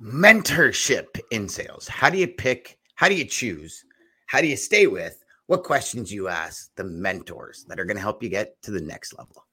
mentorship 0.00 1.20
in 1.30 1.48
sales. 1.48 1.88
How 1.88 2.10
do 2.10 2.18
you 2.18 2.28
pick? 2.28 2.78
How 2.94 3.08
do 3.08 3.14
you 3.14 3.24
choose? 3.24 3.84
How 4.26 4.40
do 4.40 4.46
you 4.46 4.56
stay 4.56 4.86
with? 4.86 5.22
What 5.46 5.62
questions 5.64 6.12
you 6.12 6.28
ask 6.28 6.70
the 6.76 6.84
mentors 6.84 7.64
that 7.68 7.78
are 7.78 7.84
going 7.84 7.96
to 7.96 8.02
help 8.02 8.22
you 8.22 8.28
get 8.28 8.60
to 8.62 8.70
the 8.70 8.80
next 8.80 9.16
level? 9.18 9.44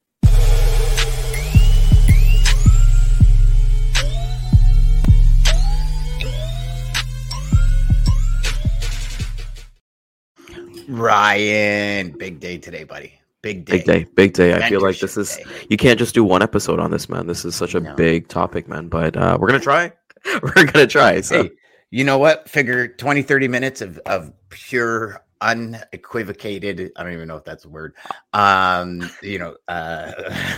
Ryan, 10.88 12.12
big 12.18 12.39
day 12.39 12.58
today, 12.58 12.84
buddy. 12.84 13.14
Big 13.42 13.66
day. 13.66 13.78
Big 13.78 13.86
day. 13.86 14.05
Big 14.16 14.34
day. 14.34 14.54
I 14.54 14.70
feel 14.70 14.82
like 14.82 15.00
this 15.00 15.18
is 15.18 15.38
day. 15.38 15.44
you 15.70 15.78
can't 15.78 15.98
just 15.98 16.14
do 16.14 16.23
one 16.23 16.42
episode 16.44 16.80
on 16.80 16.92
this, 16.92 17.10
man. 17.10 17.26
This 17.28 17.44
is 17.44 17.55
such 17.55 17.73
a 17.73 17.80
No. 17.80 17.96
big 17.96 18.28
topic, 18.28 18.68
man. 18.68 18.88
But 18.88 19.18
uh 19.18 19.38
we're 19.39 19.48
gonna 19.48 19.60
try. 19.60 19.92
We're 20.43 20.65
gonna 20.65 20.88
try. 20.88 21.21
So 21.21 21.43
Hey, 21.43 21.52
you 21.89 22.03
know 22.03 22.17
what? 22.17 22.49
Figure 22.49 22.88
20, 22.88 23.21
30 23.21 23.48
minutes 23.48 23.81
of, 23.81 23.98
of 24.05 24.31
pure, 24.49 25.23
unequivocated, 25.41 26.91
I 26.95 27.03
don't 27.03 27.13
even 27.13 27.27
know 27.27 27.35
if 27.35 27.43
that's 27.43 27.66
a 27.66 27.70
word. 27.70 27.95
Um, 28.34 29.09
you 29.21 29.39
know, 29.39 29.55
uh, 29.67 30.12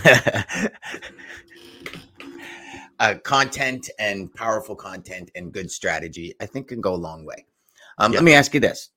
uh 3.00 3.14
content 3.24 3.90
and 3.98 4.32
powerful 4.34 4.76
content 4.76 5.30
and 5.34 5.52
good 5.52 5.70
strategy, 5.70 6.34
I 6.40 6.46
think 6.46 6.68
can 6.68 6.80
go 6.80 6.94
a 6.94 6.96
long 6.96 7.24
way. 7.24 7.46
Um, 7.98 8.12
Yeah. 8.12 8.18
let 8.18 8.24
me 8.24 8.34
ask 8.34 8.52
you 8.54 8.60
this. 8.60 8.90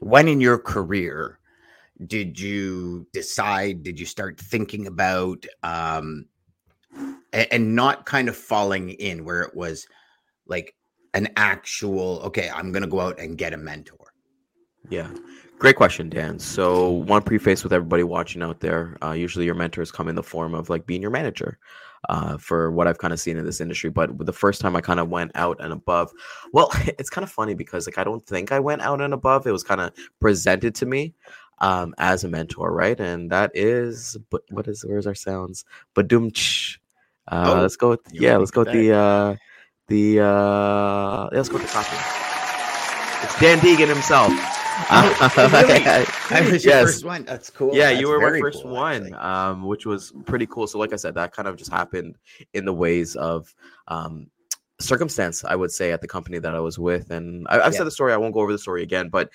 When 0.00 0.28
in 0.28 0.40
your 0.40 0.58
career 0.58 1.38
did 2.06 2.38
you 2.40 3.06
decide, 3.12 3.82
did 3.82 3.98
you 4.00 4.06
start 4.06 4.38
thinking 4.40 4.86
about 4.86 5.44
um 5.62 6.26
and 7.32 7.74
not 7.74 8.06
kind 8.06 8.28
of 8.28 8.36
falling 8.36 8.90
in 8.90 9.24
where 9.24 9.42
it 9.42 9.54
was 9.54 9.86
like 10.46 10.74
an 11.14 11.28
actual 11.36 12.20
okay 12.20 12.50
i'm 12.54 12.72
gonna 12.72 12.86
go 12.86 13.00
out 13.00 13.18
and 13.18 13.38
get 13.38 13.52
a 13.52 13.56
mentor 13.56 14.10
yeah. 14.88 15.10
Great 15.58 15.76
question, 15.76 16.08
Dan. 16.08 16.38
So 16.38 16.88
one 16.88 17.22
preface 17.22 17.62
with 17.62 17.72
everybody 17.72 18.02
watching 18.02 18.42
out 18.42 18.60
there. 18.60 18.96
Uh, 19.02 19.12
usually 19.12 19.44
your 19.44 19.54
mentors 19.54 19.92
come 19.92 20.08
in 20.08 20.14
the 20.14 20.22
form 20.22 20.54
of 20.54 20.70
like 20.70 20.86
being 20.86 21.02
your 21.02 21.10
manager. 21.10 21.58
Uh, 22.08 22.38
for 22.38 22.70
what 22.70 22.88
I've 22.88 22.96
kind 22.96 23.12
of 23.12 23.20
seen 23.20 23.36
in 23.36 23.44
this 23.44 23.60
industry, 23.60 23.90
but 23.90 24.16
the 24.24 24.32
first 24.32 24.62
time 24.62 24.74
I 24.74 24.80
kind 24.80 24.98
of 24.98 25.10
went 25.10 25.32
out 25.34 25.58
and 25.60 25.70
above, 25.70 26.10
well, 26.50 26.70
it's 26.98 27.10
kind 27.10 27.22
of 27.24 27.30
funny 27.30 27.52
because 27.52 27.86
like 27.86 27.98
I 27.98 28.04
don't 28.04 28.26
think 28.26 28.52
I 28.52 28.58
went 28.58 28.80
out 28.80 29.02
and 29.02 29.12
above. 29.12 29.46
It 29.46 29.52
was 29.52 29.62
kind 29.62 29.82
of 29.82 29.92
presented 30.18 30.74
to 30.76 30.86
me 30.86 31.12
um, 31.58 31.94
as 31.98 32.24
a 32.24 32.28
mentor, 32.28 32.72
right? 32.72 32.98
And 32.98 33.30
that 33.32 33.50
is, 33.52 34.16
but 34.30 34.40
what 34.48 34.66
is 34.66 34.82
where's 34.82 35.06
our 35.06 35.14
sounds? 35.14 35.66
but 35.94 36.08
Badum. 36.08 36.78
Uh, 37.28 37.46
Oh, 37.46 37.60
let's 37.62 37.76
go 37.76 37.90
with 37.90 38.00
yeah. 38.12 38.36
Let's 38.36 38.50
go 38.50 38.62
do 38.62 38.70
with 38.70 38.72
the 38.72 38.92
uh, 38.92 39.36
the 39.88 40.20
uh, 40.20 41.28
yeah, 41.32 41.38
let's 41.38 41.48
go 41.48 41.58
with 41.58 41.62
the 41.62 41.68
copy. 41.72 41.96
It's 43.24 43.40
Dan 43.40 43.58
Deigan 43.58 43.88
himself. 43.88 44.32
Oh, 44.90 45.12
really? 45.52 45.84
i 46.32 46.40
was 46.42 46.64
your 46.64 46.72
Yes. 46.72 46.86
first 46.86 47.04
one 47.04 47.24
that's 47.24 47.50
cool 47.50 47.74
Yeah, 47.74 47.90
That's 47.90 48.00
you 48.00 48.08
were 48.08 48.20
my 48.20 48.38
first 48.38 48.62
cool, 48.62 48.72
one, 48.72 49.14
um, 49.14 49.64
which 49.66 49.86
was 49.86 50.12
pretty 50.26 50.46
cool. 50.46 50.66
So, 50.66 50.78
like 50.78 50.92
I 50.92 50.96
said, 50.96 51.14
that 51.14 51.32
kind 51.32 51.48
of 51.48 51.56
just 51.56 51.70
happened 51.70 52.16
in 52.54 52.64
the 52.64 52.72
ways 52.72 53.16
of 53.16 53.54
um, 53.88 54.30
circumstance, 54.80 55.44
I 55.44 55.54
would 55.56 55.70
say, 55.70 55.92
at 55.92 56.00
the 56.00 56.08
company 56.08 56.38
that 56.38 56.54
I 56.54 56.60
was 56.60 56.78
with. 56.78 57.10
And 57.10 57.46
I, 57.50 57.60
I've 57.60 57.72
Yeah. 57.72 57.78
said 57.78 57.84
the 57.86 57.90
story. 57.90 58.12
I 58.12 58.16
won't 58.16 58.34
go 58.34 58.40
over 58.40 58.52
the 58.52 58.58
story 58.58 58.82
again, 58.82 59.08
but 59.10 59.30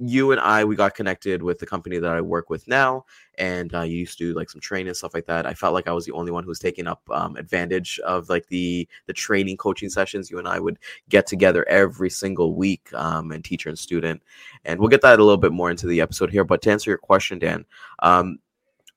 you 0.00 0.32
and 0.32 0.40
I, 0.40 0.64
we 0.64 0.76
got 0.76 0.94
connected 0.94 1.42
with 1.42 1.58
the 1.58 1.66
company 1.66 1.98
that 1.98 2.10
I 2.10 2.20
work 2.22 2.48
with 2.48 2.66
now, 2.66 3.04
and 3.36 3.74
uh, 3.74 3.82
used 3.82 4.18
to 4.18 4.32
do 4.32 4.34
like 4.34 4.48
some 4.48 4.60
training 4.60 4.88
and 4.88 4.96
stuff 4.96 5.12
like 5.12 5.26
that. 5.26 5.46
I 5.46 5.52
felt 5.52 5.74
like 5.74 5.86
I 5.86 5.92
was 5.92 6.06
the 6.06 6.12
only 6.12 6.32
one 6.32 6.42
who 6.42 6.48
was 6.48 6.58
taking 6.58 6.86
up 6.86 7.02
um, 7.10 7.36
advantage 7.36 8.00
of 8.00 8.28
like 8.28 8.46
the 8.46 8.88
the 9.06 9.12
training 9.12 9.58
coaching 9.58 9.90
sessions. 9.90 10.30
You 10.30 10.38
and 10.38 10.48
I 10.48 10.58
would 10.58 10.78
get 11.10 11.26
together 11.26 11.68
every 11.68 12.10
single 12.10 12.54
week, 12.54 12.92
um, 12.94 13.30
and 13.30 13.44
teacher 13.44 13.68
and 13.68 13.78
student, 13.78 14.22
and 14.64 14.80
we'll 14.80 14.88
get 14.88 15.02
that 15.02 15.18
a 15.18 15.24
little 15.24 15.36
bit 15.36 15.52
more 15.52 15.70
into 15.70 15.86
the 15.86 16.00
episode 16.00 16.30
here. 16.30 16.44
But 16.44 16.62
to 16.62 16.70
answer 16.70 16.90
your 16.90 16.98
question, 16.98 17.38
Dan, 17.38 17.66
um, 18.00 18.38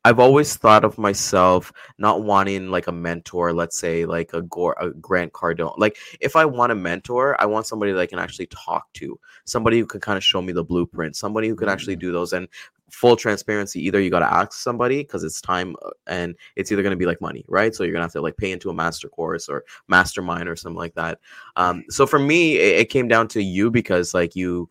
I've 0.05 0.19
always 0.19 0.55
thought 0.55 0.83
of 0.83 0.97
myself 0.97 1.71
not 1.97 2.23
wanting 2.23 2.69
like 2.69 2.87
a 2.87 2.91
mentor, 2.91 3.53
let's 3.53 3.77
say 3.77 4.05
like 4.05 4.33
a, 4.33 4.41
Gore, 4.41 4.75
a 4.79 4.89
Grant 4.89 5.31
Cardone. 5.31 5.77
Like 5.77 5.97
if 6.19 6.35
I 6.35 6.45
want 6.45 6.73
a 6.73 6.75
mentor, 6.75 7.39
I 7.39 7.45
want 7.45 7.67
somebody 7.67 7.93
that 7.93 7.99
I 7.99 8.05
can 8.05 8.19
actually 8.19 8.47
talk 8.47 8.91
to, 8.93 9.17
somebody 9.45 9.79
who 9.79 9.85
can 9.85 10.01
kind 10.01 10.17
of 10.17 10.23
show 10.23 10.41
me 10.41 10.51
the 10.51 10.63
blueprint, 10.63 11.15
somebody 11.15 11.47
who 11.47 11.55
can 11.55 11.69
actually 11.69 11.95
do 11.95 12.11
those. 12.11 12.33
And 12.33 12.49
full 12.93 13.15
transparency, 13.15 13.83
either 13.85 13.99
you 13.99 14.09
got 14.09 14.19
to 14.19 14.31
ask 14.31 14.53
somebody 14.53 15.03
because 15.03 15.23
it's 15.23 15.41
time 15.41 15.75
uh, 15.83 15.89
and 16.07 16.35
it's 16.55 16.71
either 16.71 16.83
going 16.83 16.91
to 16.91 16.97
be 16.97 17.07
like 17.07 17.21
money, 17.21 17.43
right? 17.47 17.73
So 17.73 17.83
you're 17.83 17.91
gonna 17.91 18.05
have 18.05 18.11
to 18.11 18.21
like 18.21 18.37
pay 18.37 18.51
into 18.51 18.69
a 18.69 18.73
master 18.73 19.09
course 19.09 19.49
or 19.49 19.63
mastermind 19.87 20.47
or 20.47 20.55
something 20.55 20.77
like 20.77 20.93
that. 20.93 21.19
Um, 21.55 21.83
so 21.89 22.05
for 22.05 22.19
me, 22.19 22.57
it, 22.57 22.81
it 22.81 22.89
came 22.89 23.07
down 23.07 23.27
to 23.29 23.41
you 23.41 23.71
because 23.71 24.13
like 24.13 24.35
you 24.35 24.69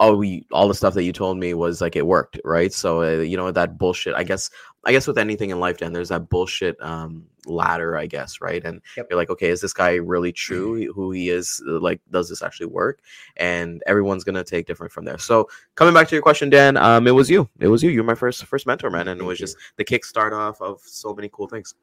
all 0.00 0.16
we 0.16 0.46
all 0.50 0.66
the 0.66 0.74
stuff 0.74 0.94
that 0.94 1.04
you 1.04 1.12
told 1.12 1.36
me 1.38 1.52
was 1.54 1.80
like 1.80 1.94
it 1.94 2.06
worked 2.06 2.40
right? 2.44 2.72
So 2.72 3.02
uh, 3.02 3.20
you 3.22 3.36
know 3.36 3.50
that 3.52 3.76
bullshit 3.78 4.14
i 4.14 4.24
guess 4.24 4.50
i 4.86 4.92
guess 4.92 5.06
with 5.06 5.18
anything 5.18 5.50
in 5.50 5.60
life 5.60 5.76
dan 5.76 5.92
there's 5.92 6.08
that 6.08 6.30
bullshit 6.30 6.74
um 6.80 7.26
ladder 7.44 7.96
i 7.98 8.06
guess 8.06 8.40
right? 8.40 8.64
And 8.64 8.80
Yep. 8.96 9.06
you're 9.10 9.18
like 9.18 9.28
okay 9.30 9.50
is 9.50 9.60
this 9.60 9.74
guy 9.74 9.94
really 9.96 10.32
true? 10.46 10.90
Who 10.94 11.10
he 11.12 11.28
is? 11.28 11.62
Uh, 11.68 11.78
like 11.80 12.00
does 12.10 12.28
this 12.30 12.42
actually 12.42 12.66
work? 12.66 13.00
And 13.36 13.82
everyone's 13.86 14.24
gonna 14.24 14.42
take 14.42 14.66
different 14.66 14.90
from 14.92 15.04
there. 15.04 15.18
So 15.18 15.48
coming 15.74 15.94
back 15.94 16.08
to 16.08 16.14
your 16.16 16.22
question 16.22 16.48
dan 16.50 16.76
um 16.78 17.06
it 17.06 17.14
was 17.14 17.28
you. 17.28 17.48
It 17.60 17.68
was 17.68 17.82
you. 17.82 17.90
You're 17.90 18.04
my 18.04 18.14
first 18.16 18.44
first 18.46 18.66
mentor 18.66 18.90
man 18.90 19.08
and 19.08 19.20
it 19.20 19.24
was 19.24 19.38
you. 19.38 19.46
just 19.46 19.56
the 19.76 19.84
kickstart 19.84 20.32
off 20.32 20.60
of 20.62 20.80
so 20.80 21.14
many 21.14 21.28
cool 21.30 21.46
things. 21.46 21.74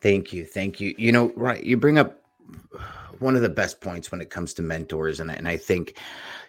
Thank 0.00 0.32
you. 0.32 0.44
Thank 0.44 0.80
you. 0.80 0.94
You 0.98 1.12
know 1.12 1.32
right 1.36 1.62
you 1.62 1.76
bring 1.76 1.98
up 1.98 2.20
one 3.20 3.36
of 3.36 3.42
the 3.42 3.48
best 3.48 3.80
points 3.80 4.10
when 4.10 4.20
it 4.20 4.28
comes 4.30 4.52
to 4.54 4.62
mentors 4.62 5.20
and, 5.20 5.30
and 5.30 5.48
i 5.48 5.56
think 5.56 5.96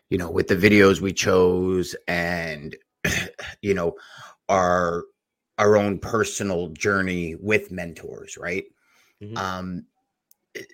you 0.10 0.18
know 0.18 0.30
with 0.30 0.48
the 0.48 0.56
videos 0.56 1.02
we 1.02 1.12
chose 1.14 1.96
and 2.08 2.76
you 3.62 3.74
know 3.74 3.96
our 4.50 5.04
our 5.58 5.76
own 5.78 5.98
personal 6.00 6.70
journey 6.70 7.36
with 7.36 7.72
mentors 7.72 8.38
right 8.38 8.66
Mhm. 9.22 9.38
um 9.38 9.86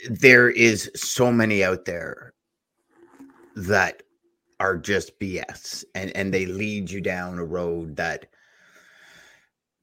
there 0.10 0.50
is 0.50 0.90
so 0.96 1.32
many 1.32 1.64
out 1.64 1.86
there 1.86 2.34
that 3.56 4.04
are 4.60 4.78
just 4.78 5.20
bs 5.20 5.84
and 5.96 6.16
and 6.16 6.34
they 6.34 6.46
lead 6.46 6.90
you 6.90 7.02
down 7.02 7.38
a 7.40 7.46
road 7.46 7.96
that 7.98 8.28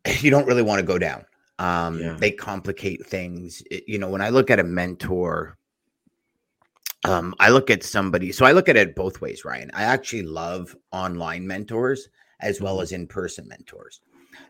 you 0.21 0.31
don't 0.31 0.47
really 0.47 0.63
want 0.63 0.79
to 0.81 0.87
go 0.87 0.99
down 0.99 1.25
um 1.59 2.01
Yeah. 2.01 2.17
they 2.19 2.31
complicate 2.31 3.07
things 3.07 3.63
It- 3.71 3.85
you 3.89 3.99
know 3.99 4.09
when 4.09 4.23
i 4.23 4.29
look 4.31 4.51
at 4.51 4.61
a 4.61 4.65
mentor 4.65 5.58
um 7.05 7.35
i 7.39 7.49
look 7.49 7.71
at 7.71 7.83
somebody 7.83 8.33
so 8.33 8.45
i 8.45 8.53
look 8.53 8.69
at 8.69 8.77
it 8.77 8.97
both 8.97 9.21
ways 9.21 9.45
ryan 9.45 9.71
i 9.75 9.83
actually 9.83 10.23
love 10.23 10.75
online 10.93 11.47
mentors 11.47 12.09
as 12.41 12.61
well 12.61 12.79
Mhm. 12.79 12.83
as 12.83 12.93
in-person 12.93 13.47
mentors 13.49 14.01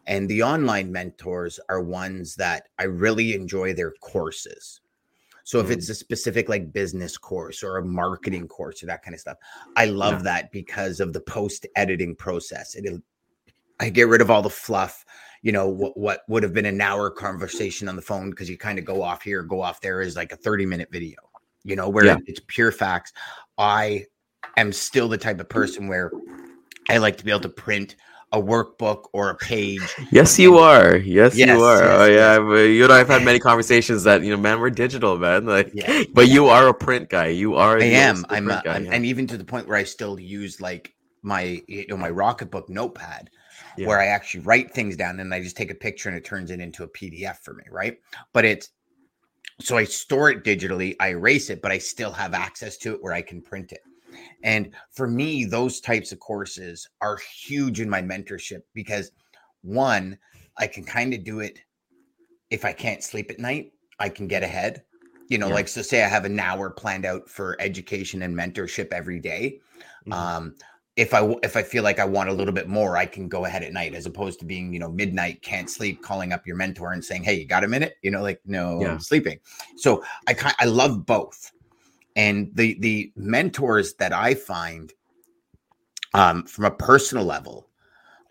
and 0.06 0.28
the 0.28 0.42
online 0.42 0.90
mentors 0.90 1.60
are 1.68 1.82
ones 1.82 2.34
that 2.36 2.68
i 2.78 2.84
really 2.84 3.34
enjoy 3.34 3.74
their 3.74 3.92
courses 4.00 4.80
so 5.44 5.60
if 5.60 5.66
Mm. 5.68 5.72
it's 5.72 5.88
a 5.88 5.94
specific 5.94 6.48
like 6.48 6.72
business 6.72 7.16
course 7.18 7.62
or 7.62 7.78
a 7.78 7.84
marketing 7.84 8.48
course 8.48 8.82
or 8.82 8.86
that 8.86 9.02
kind 9.02 9.14
of 9.14 9.20
stuff 9.20 9.36
i 9.76 9.84
love 9.84 10.18
Yeah. 10.20 10.22
that 10.22 10.52
because 10.52 11.00
of 11.00 11.12
the 11.12 11.20
post 11.20 11.66
editing 11.76 12.14
process 12.16 12.74
it 12.74 13.02
i 13.80 13.90
get 13.90 14.08
rid 14.08 14.20
of 14.22 14.30
all 14.30 14.42
the 14.42 14.50
fluff 14.50 15.04
you 15.42 15.52
know 15.52 15.68
what, 15.68 15.96
what 15.96 16.22
would 16.28 16.42
have 16.42 16.52
been 16.52 16.66
an 16.66 16.80
hour 16.80 17.10
conversation 17.10 17.88
on 17.88 17.94
the 17.96 18.02
phone 18.02 18.30
because 18.30 18.50
you 18.50 18.56
kind 18.58 18.78
of 18.78 18.84
go 18.84 19.02
off 19.02 19.22
here 19.22 19.42
go 19.42 19.60
off 19.60 19.80
there 19.80 20.00
is 20.00 20.16
like 20.16 20.32
a 20.32 20.36
30 20.36 20.66
minute 20.66 20.88
video 20.90 21.18
you 21.68 21.76
know 21.76 21.88
where 21.88 22.06
Yeah. 22.06 22.16
it's 22.26 22.40
pure 22.46 22.72
facts 22.72 23.12
i 23.58 24.04
am 24.56 24.72
still 24.72 25.08
the 25.08 25.18
type 25.18 25.40
of 25.40 25.48
person 25.48 25.88
where 25.88 26.10
i 26.88 26.98
like 26.98 27.16
to 27.18 27.24
be 27.24 27.30
able 27.30 27.40
to 27.42 27.48
print 27.48 27.96
a 28.32 28.40
workbook 28.40 29.04
or 29.14 29.30
a 29.30 29.34
page 29.36 29.80
Yes, 30.10 30.38
you 30.38 30.58
are. 30.58 30.96
Yes, 30.96 31.34
Yes, 31.34 31.48
you 31.48 31.62
are. 31.64 31.78
yes, 31.82 32.00
oh 32.00 32.04
yeah, 32.04 32.54
yes. 32.56 32.68
you 32.76 32.84
and 32.84 32.92
I 32.92 32.98
have 32.98 33.08
had 33.08 33.24
many 33.24 33.38
conversations 33.38 34.04
that 34.04 34.22
you 34.22 34.30
know, 34.30 34.36
man, 34.36 34.60
we're 34.60 34.68
digital, 34.68 35.16
man. 35.16 35.46
Like, 35.46 35.70
Yeah. 35.72 36.02
but 36.12 36.28
you 36.28 36.48
are 36.48 36.68
a 36.68 36.74
print 36.74 37.08
guy. 37.08 37.28
You 37.28 37.54
are. 37.54 37.78
I 37.80 37.84
am. 37.84 38.26
I'm, 38.28 38.50
a, 38.50 38.60
guy, 38.62 38.72
I'm- 38.74 38.84
yeah. 38.84 38.90
and 38.92 39.06
even 39.06 39.26
to 39.28 39.38
the 39.38 39.44
point 39.46 39.66
where 39.66 39.78
I 39.78 39.84
still 39.84 40.20
use 40.20 40.60
like 40.60 40.94
my 41.22 41.62
you 41.68 41.86
know 41.88 41.96
my 41.96 42.10
Rocketbook 42.10 42.68
notepad, 42.68 43.30
Yeah. 43.78 43.86
where 43.88 43.98
I 43.98 44.08
actually 44.08 44.40
write 44.40 44.74
things 44.74 44.94
down 44.94 45.20
and 45.20 45.32
I 45.32 45.40
just 45.42 45.56
take 45.56 45.70
a 45.70 45.74
picture 45.74 46.10
and 46.10 46.18
it 46.18 46.24
turns 46.26 46.50
it 46.50 46.60
into 46.60 46.82
a 46.84 46.88
PDF 46.88 47.38
for 47.38 47.54
me, 47.54 47.64
right? 47.70 47.96
But 48.34 48.44
it's 48.44 48.68
so 49.60 49.76
I 49.76 49.84
store 49.84 50.30
it 50.30 50.44
digitally, 50.44 50.94
I 51.00 51.08
erase 51.08 51.50
it, 51.50 51.60
but 51.62 51.72
I 51.72 51.78
still 51.78 52.12
have 52.12 52.34
access 52.34 52.76
to 52.78 52.94
it 52.94 53.02
where 53.02 53.12
I 53.12 53.22
can 53.22 53.42
print 53.42 53.72
it. 53.72 53.80
And 54.42 54.74
for 54.92 55.08
me, 55.08 55.44
those 55.44 55.80
types 55.80 56.12
of 56.12 56.20
courses 56.20 56.88
are 57.00 57.18
huge 57.18 57.80
in 57.80 57.90
my 57.90 58.00
mentorship 58.00 58.62
because 58.74 59.10
one, 59.62 60.18
I 60.56 60.66
can 60.66 60.84
kind 60.84 61.12
of 61.14 61.24
do 61.24 61.40
it 61.40 61.58
if 62.50 62.64
I 62.64 62.72
can't 62.72 63.02
sleep 63.02 63.30
at 63.30 63.38
night, 63.38 63.72
I 63.98 64.08
can 64.08 64.26
get 64.28 64.42
ahead. 64.42 64.84
You 65.28 65.38
know, 65.38 65.48
Yeah. 65.48 65.54
like 65.54 65.68
so 65.68 65.82
say 65.82 66.02
I 66.02 66.08
have 66.08 66.24
an 66.24 66.40
hour 66.40 66.70
planned 66.70 67.04
out 67.04 67.28
for 67.28 67.56
education 67.60 68.22
and 68.22 68.34
mentorship 68.34 68.92
every 68.92 69.20
day. 69.20 69.60
Mhm. 70.06 70.12
Um, 70.12 70.56
if 70.98 71.14
I 71.14 71.36
if 71.44 71.56
I 71.56 71.62
feel 71.62 71.84
like 71.84 72.00
I 72.00 72.04
want 72.04 72.28
a 72.28 72.32
little 72.32 72.52
bit 72.52 72.66
more, 72.66 72.96
I 72.96 73.06
can 73.06 73.28
go 73.28 73.44
ahead 73.44 73.62
at 73.62 73.72
night 73.72 73.94
as 73.94 74.04
opposed 74.04 74.40
to 74.40 74.44
being, 74.44 74.72
you 74.72 74.80
know, 74.80 74.90
midnight, 74.90 75.42
can't 75.42 75.70
sleep, 75.70 76.02
calling 76.02 76.32
up 76.32 76.44
your 76.44 76.56
mentor 76.56 76.92
and 76.92 77.04
saying, 77.04 77.22
"Hey, 77.22 77.34
you 77.34 77.46
got 77.46 77.62
a 77.62 77.68
minute?" 77.68 77.94
You 78.02 78.10
know, 78.10 78.20
like, 78.20 78.40
"No, 78.44 78.80
yeah. 78.80 78.94
I'm 78.94 79.00
sleeping." 79.00 79.38
So 79.76 80.02
I 80.26 80.34
kind 80.34 80.56
I 80.58 80.64
love 80.64 81.06
both. 81.06 81.52
And 82.16 82.50
the 82.52 82.76
the 82.80 83.12
mentors 83.14 83.94
that 83.94 84.12
I 84.12 84.34
find 84.34 84.92
um 86.14 86.42
from 86.46 86.64
a 86.64 86.70
personal 86.72 87.24
level 87.24 87.68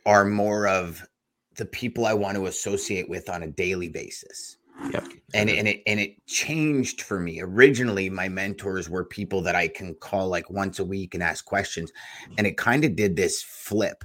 are 0.05 0.25
more 0.25 0.67
of 0.67 1.07
the 1.55 1.65
people 1.65 2.05
I 2.05 2.13
want 2.13 2.35
to 2.35 2.47
associate 2.47 3.07
with 3.07 3.29
on 3.29 3.43
a 3.43 3.47
daily 3.47 3.87
basis. 3.87 4.56
Yep. 4.91 5.07
And 5.33 5.49
and 5.49 5.67
it 5.67 5.81
and 5.87 5.99
it 5.99 6.25
changed 6.27 7.01
for 7.01 7.19
me. 7.19 7.41
Originally, 7.41 8.09
my 8.09 8.29
mentors 8.29 8.89
were 8.89 9.03
people 9.03 9.41
that 9.41 9.55
I 9.55 9.67
can 9.67 9.95
call 9.95 10.27
like 10.27 10.49
once 10.49 10.79
a 10.79 10.85
week 10.85 11.13
and 11.13 11.23
ask 11.23 11.45
questions. 11.45 11.91
And 12.37 12.47
it 12.47 12.57
kind 12.57 12.85
of 12.85 12.95
did 12.95 13.15
this 13.15 13.41
flip. 13.41 14.03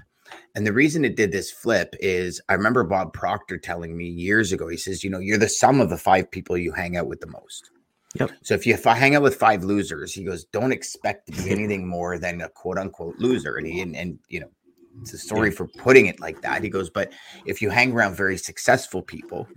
And 0.55 0.67
the 0.67 0.73
reason 0.73 1.05
it 1.05 1.17
did 1.17 1.31
this 1.31 1.51
flip 1.51 1.95
is 2.01 2.41
I 2.49 2.55
remember 2.55 2.85
Bob 2.85 3.13
Proctor 3.13 3.59
telling 3.59 3.97
me 3.97 4.07
years 4.07 4.53
ago, 4.53 4.69
he 4.69 4.77
says, 4.77 5.05
you 5.05 5.11
know, 5.11 5.19
you're 5.19 5.39
the 5.39 5.49
sum 5.49 5.81
of 5.81 5.91
the 5.91 5.99
five 5.99 6.31
people 6.31 6.57
you 6.57 6.73
hang 6.73 6.97
out 6.97 7.07
with 7.07 7.21
the 7.21 7.27
most. 7.27 7.71
Yep. 8.15 8.31
So 8.43 8.55
if 8.55 8.67
you 8.67 8.75
if 8.75 8.87
I 8.87 8.95
hang 8.95 9.15
out 9.15 9.23
with 9.23 9.37
five 9.37 9.65
losers, 9.65 10.13
he 10.13 10.25
goes, 10.25 10.45
don't 10.45 10.73
expect 10.73 11.27
to 11.27 11.33
be 11.33 11.51
anything 11.51 11.87
more 11.87 12.19
than 12.19 12.41
a 12.41 12.49
quote 12.49 12.79
unquote 12.79 13.19
loser. 13.19 13.57
And 13.57 13.67
he 13.67 13.81
and, 13.81 13.97
and 13.97 14.19
you 14.29 14.41
know, 14.41 14.51
it's 15.01 15.15
a 15.15 15.19
story 15.19 15.51
for 15.51 15.67
putting 15.67 16.07
it 16.07 16.21
like 16.21 16.43
that. 16.43 16.63
He 16.63 16.69
goes, 16.69 16.91
but 16.91 17.13
if 17.47 17.63
you 17.63 17.71
hang 17.71 17.93
around 17.93 18.15
very 18.15 18.37
successful 18.37 19.01
people, 19.01 19.49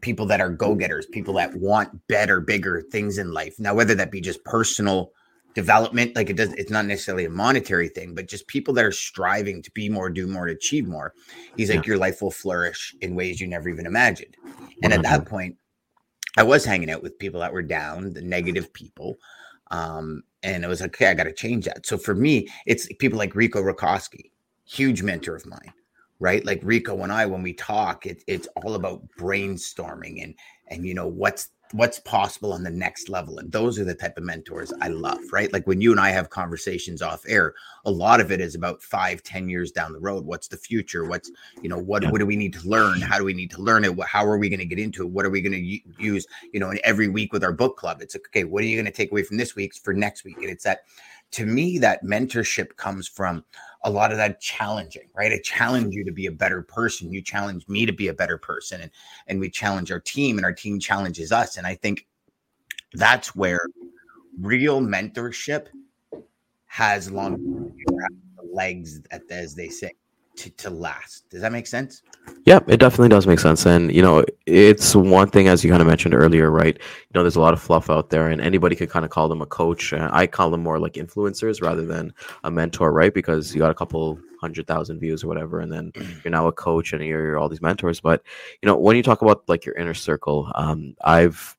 people 0.00 0.26
that 0.26 0.40
are 0.40 0.50
go-getters, 0.50 1.06
people 1.06 1.34
that 1.34 1.54
want 1.54 2.06
better, 2.08 2.40
bigger 2.40 2.82
things 2.90 3.18
in 3.18 3.32
life. 3.32 3.58
Now, 3.58 3.74
whether 3.74 3.94
that 3.94 4.10
be 4.10 4.20
just 4.20 4.44
personal 4.44 5.12
development, 5.54 6.14
like 6.14 6.30
it 6.30 6.36
does, 6.36 6.52
it's 6.54 6.70
not 6.70 6.86
necessarily 6.86 7.24
a 7.24 7.30
monetary 7.30 7.88
thing, 7.88 8.14
but 8.14 8.28
just 8.28 8.46
people 8.46 8.74
that 8.74 8.84
are 8.84 8.92
striving 8.92 9.62
to 9.62 9.70
be 9.72 9.88
more, 9.88 10.10
do 10.10 10.26
more, 10.26 10.46
to 10.46 10.52
achieve 10.52 10.86
more. 10.86 11.12
He's 11.56 11.70
like, 11.70 11.84
yeah. 11.84 11.88
your 11.88 11.98
life 11.98 12.22
will 12.22 12.30
flourish 12.30 12.94
in 13.00 13.14
ways 13.14 13.40
you 13.40 13.46
never 13.46 13.68
even 13.68 13.86
imagined. 13.86 14.36
And 14.82 14.92
at 14.92 15.02
that 15.02 15.26
point, 15.26 15.56
I 16.36 16.42
was 16.42 16.64
hanging 16.64 16.90
out 16.90 17.02
with 17.02 17.18
people 17.18 17.40
that 17.40 17.52
were 17.52 17.62
down, 17.62 18.12
the 18.12 18.22
negative 18.22 18.72
people. 18.72 19.16
Um, 19.70 20.22
and 20.42 20.64
it 20.64 20.68
was 20.68 20.80
like, 20.80 20.94
okay, 20.94 21.08
I 21.10 21.14
got 21.14 21.24
to 21.24 21.32
change 21.32 21.64
that. 21.64 21.86
So 21.86 21.98
for 21.98 22.14
me, 22.14 22.48
it's 22.66 22.88
people 22.98 23.18
like 23.18 23.34
Rico 23.34 23.60
Racosky, 23.60 24.30
huge 24.64 25.02
mentor 25.02 25.34
of 25.34 25.46
mine 25.46 25.72
right? 26.20 26.44
Like 26.44 26.60
Rico 26.62 27.02
and 27.02 27.12
I, 27.12 27.26
when 27.26 27.42
we 27.42 27.52
talk, 27.52 28.06
it, 28.06 28.22
it's 28.26 28.48
all 28.56 28.74
about 28.74 29.06
brainstorming 29.18 30.22
and 30.22 30.34
and 30.68 30.86
you 30.86 30.94
know 30.94 31.06
what's 31.06 31.50
what's 31.72 32.00
possible 32.00 32.52
on 32.52 32.62
the 32.62 32.70
next 32.70 33.08
level. 33.08 33.38
And 33.38 33.52
those 33.52 33.78
are 33.78 33.84
the 33.84 33.94
type 33.94 34.16
of 34.16 34.24
mentors 34.24 34.72
I 34.80 34.88
love, 34.88 35.20
right? 35.32 35.52
Like 35.52 35.66
when 35.66 35.80
you 35.80 35.90
and 35.90 36.00
I 36.00 36.10
have 36.10 36.30
conversations 36.30 37.02
off 37.02 37.24
air, 37.28 37.54
a 37.84 37.90
lot 37.90 38.20
of 38.20 38.32
it 38.32 38.40
is 38.40 38.54
about 38.54 38.82
five, 38.82 39.22
ten 39.22 39.48
years 39.48 39.70
down 39.70 39.92
the 39.92 40.00
road. 40.00 40.24
What's 40.24 40.48
the 40.48 40.56
future? 40.56 41.04
What's, 41.04 41.30
you 41.62 41.68
know, 41.68 41.78
what, 41.78 42.10
what 42.10 42.20
do 42.20 42.26
we 42.26 42.36
need 42.36 42.54
to 42.54 42.68
learn? 42.68 43.00
How 43.00 43.18
do 43.18 43.24
we 43.24 43.34
need 43.34 43.50
to 43.50 43.60
learn 43.60 43.84
it? 43.84 43.94
How 44.06 44.24
are 44.24 44.38
we 44.38 44.48
going 44.48 44.60
to 44.60 44.64
get 44.64 44.78
into 44.78 45.02
it? 45.02 45.10
What 45.10 45.26
are 45.26 45.30
we 45.30 45.42
going 45.42 45.52
to 45.52 46.02
use, 46.02 46.26
you 46.52 46.60
know, 46.60 46.70
and 46.70 46.80
every 46.84 47.08
week 47.08 47.32
with 47.32 47.44
our 47.44 47.52
book 47.52 47.76
club? 47.76 48.00
It's 48.00 48.14
like, 48.14 48.26
okay, 48.28 48.44
what 48.44 48.62
are 48.62 48.66
you 48.66 48.76
going 48.76 48.86
to 48.86 48.92
take 48.92 49.10
away 49.10 49.22
from 49.22 49.36
this 49.36 49.54
week 49.54 49.74
for 49.74 49.92
next 49.92 50.24
week? 50.24 50.38
And 50.38 50.48
it's 50.48 50.64
that 50.64 50.84
to 51.32 51.46
me, 51.46 51.78
that 51.78 52.04
mentorship 52.04 52.76
comes 52.76 53.06
from 53.06 53.44
a 53.84 53.90
lot 53.90 54.10
of 54.10 54.16
that 54.18 54.40
challenging, 54.40 55.08
right? 55.14 55.32
I 55.32 55.40
challenge 55.42 55.94
you 55.94 56.04
to 56.04 56.12
be 56.12 56.26
a 56.26 56.32
better 56.32 56.62
person. 56.62 57.12
You 57.12 57.22
challenge 57.22 57.68
me 57.68 57.86
to 57.86 57.92
be 57.92 58.08
a 58.08 58.14
better 58.14 58.38
person. 58.38 58.80
And, 58.80 58.90
and 59.26 59.40
we 59.40 59.50
challenge 59.50 59.92
our 59.92 60.00
team, 60.00 60.38
and 60.38 60.44
our 60.44 60.52
team 60.52 60.80
challenges 60.80 61.32
us. 61.32 61.56
And 61.56 61.66
I 61.66 61.74
think 61.74 62.06
that's 62.94 63.34
where 63.36 63.60
real 64.40 64.80
mentorship 64.80 65.66
has 66.66 67.10
long 67.10 67.72
legs, 68.52 69.00
as 69.30 69.54
they 69.54 69.68
say 69.68 69.92
to, 70.38 70.50
to 70.50 70.70
last. 70.70 71.28
Does 71.30 71.40
that 71.42 71.52
make 71.52 71.66
sense? 71.66 72.02
Yeah, 72.44 72.60
it 72.66 72.78
definitely 72.78 73.08
does 73.08 73.26
make 73.26 73.38
sense. 73.38 73.66
And, 73.66 73.92
you 73.94 74.02
know, 74.02 74.24
it's 74.46 74.94
one 74.94 75.30
thing, 75.30 75.48
as 75.48 75.64
you 75.64 75.70
kind 75.70 75.82
of 75.82 75.88
mentioned 75.88 76.14
earlier, 76.14 76.50
right? 76.50 76.76
You 76.76 77.12
know, 77.14 77.22
there's 77.22 77.36
a 77.36 77.40
lot 77.40 77.54
of 77.54 77.60
fluff 77.60 77.90
out 77.90 78.10
there, 78.10 78.28
and 78.28 78.40
anybody 78.40 78.76
could 78.76 78.90
kind 78.90 79.04
of 79.04 79.10
call 79.10 79.28
them 79.28 79.42
a 79.42 79.46
coach. 79.46 79.92
I 79.92 80.26
call 80.26 80.50
them 80.50 80.62
more 80.62 80.78
like 80.78 80.94
influencers 80.94 81.62
rather 81.62 81.84
than 81.84 82.12
a 82.44 82.50
mentor, 82.50 82.92
right? 82.92 83.12
Because 83.12 83.54
you 83.54 83.60
got 83.60 83.70
a 83.70 83.74
couple 83.74 84.18
hundred 84.40 84.66
thousand 84.66 85.00
views 85.00 85.24
or 85.24 85.26
whatever, 85.26 85.60
and 85.60 85.72
then 85.72 85.92
you're 86.22 86.30
now 86.30 86.46
a 86.46 86.52
coach 86.52 86.92
and 86.92 87.04
you're, 87.04 87.24
you're 87.26 87.38
all 87.38 87.48
these 87.48 87.62
mentors. 87.62 88.00
But, 88.00 88.22
you 88.62 88.66
know, 88.66 88.76
when 88.76 88.96
you 88.96 89.02
talk 89.02 89.22
about 89.22 89.42
like 89.48 89.66
your 89.66 89.74
inner 89.74 89.94
circle, 89.94 90.52
um, 90.54 90.94
I've 91.02 91.56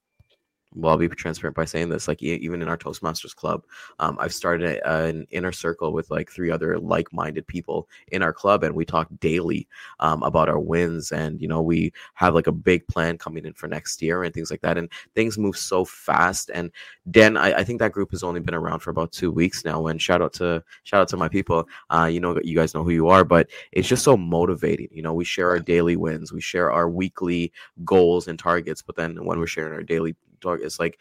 well, 0.75 0.92
I'll 0.92 0.98
be 0.98 1.07
transparent 1.10 1.56
by 1.56 1.66
saying 1.66 1.89
this. 1.89 2.07
Like 2.07 2.21
even 2.21 2.62
in 2.62 2.68
our 2.68 2.77
Toastmasters 2.77 3.36
club, 3.36 3.63
um, 3.98 4.18
I've 4.19 4.33
started 4.33 4.80
a, 4.86 5.06
an 5.06 5.25
inner 5.31 5.51
circle 5.51 5.94
with 5.94 6.12
like 6.12 6.30
three 6.30 6.51
other 6.51 6.77
like-minded 6.77 7.48
people 7.48 7.89
in 8.12 8.21
our 8.21 8.33
club, 8.33 8.63
and 8.63 8.75
we 8.75 8.86
talk 8.86 9.07
daily 9.19 9.68
um, 10.00 10.21
about 10.21 10.48
our 10.48 10.60
wins. 10.60 11.12
And 11.12 11.42
you 11.42 11.48
know, 11.48 11.62
we 11.62 11.92
have 12.13 12.36
like 12.36 12.48
a 12.48 12.51
big 12.51 12.88
plan 12.88 13.18
coming 13.18 13.45
in 13.45 13.54
for 13.54 13.68
next 13.68 14.01
year 14.01 14.24
and 14.24 14.33
things 14.33 14.51
like 14.51 14.62
that. 14.62 14.77
And 14.77 14.92
things 15.16 15.39
move 15.39 15.57
so 15.57 15.86
fast. 15.86 16.51
And 16.54 16.71
Dan, 17.10 17.36
I, 17.36 17.54
I 17.54 17.63
think 17.63 17.80
that 17.80 17.92
group 17.92 18.12
has 18.12 18.24
only 18.24 18.39
been 18.39 18.56
around 18.56 18.80
for 18.80 18.92
about 18.92 19.12
two 19.12 19.31
weeks 19.31 19.66
now. 19.66 19.88
And 19.88 20.00
shout 20.00 20.21
out 20.21 20.33
to 20.33 20.63
shout 20.83 21.01
out 21.01 21.07
to 21.10 21.18
my 21.18 21.30
people. 21.30 21.68
Uh, 21.89 22.10
you 22.12 22.19
know, 22.19 22.39
you 22.44 22.56
guys 22.56 22.75
know 22.75 22.83
who 22.83 22.92
you 22.92 23.07
are, 23.07 23.24
but 23.24 23.50
it's 23.71 23.88
just 23.88 24.04
so 24.04 24.16
motivating. 24.16 24.89
You 24.92 25.01
know, 25.01 25.13
we 25.13 25.25
share 25.25 25.50
our 25.50 25.60
daily 25.60 25.95
wins, 25.95 26.31
we 26.31 26.42
share 26.42 26.71
our 26.71 26.89
weekly 26.89 27.51
goals 27.83 28.27
and 28.27 28.38
targets, 28.38 28.83
but 28.83 28.95
then 28.95 29.25
when 29.25 29.39
we're 29.39 29.48
sharing 29.48 29.74
our 29.74 29.83
daily 29.83 30.16
It's 30.45 30.80
like 30.80 31.00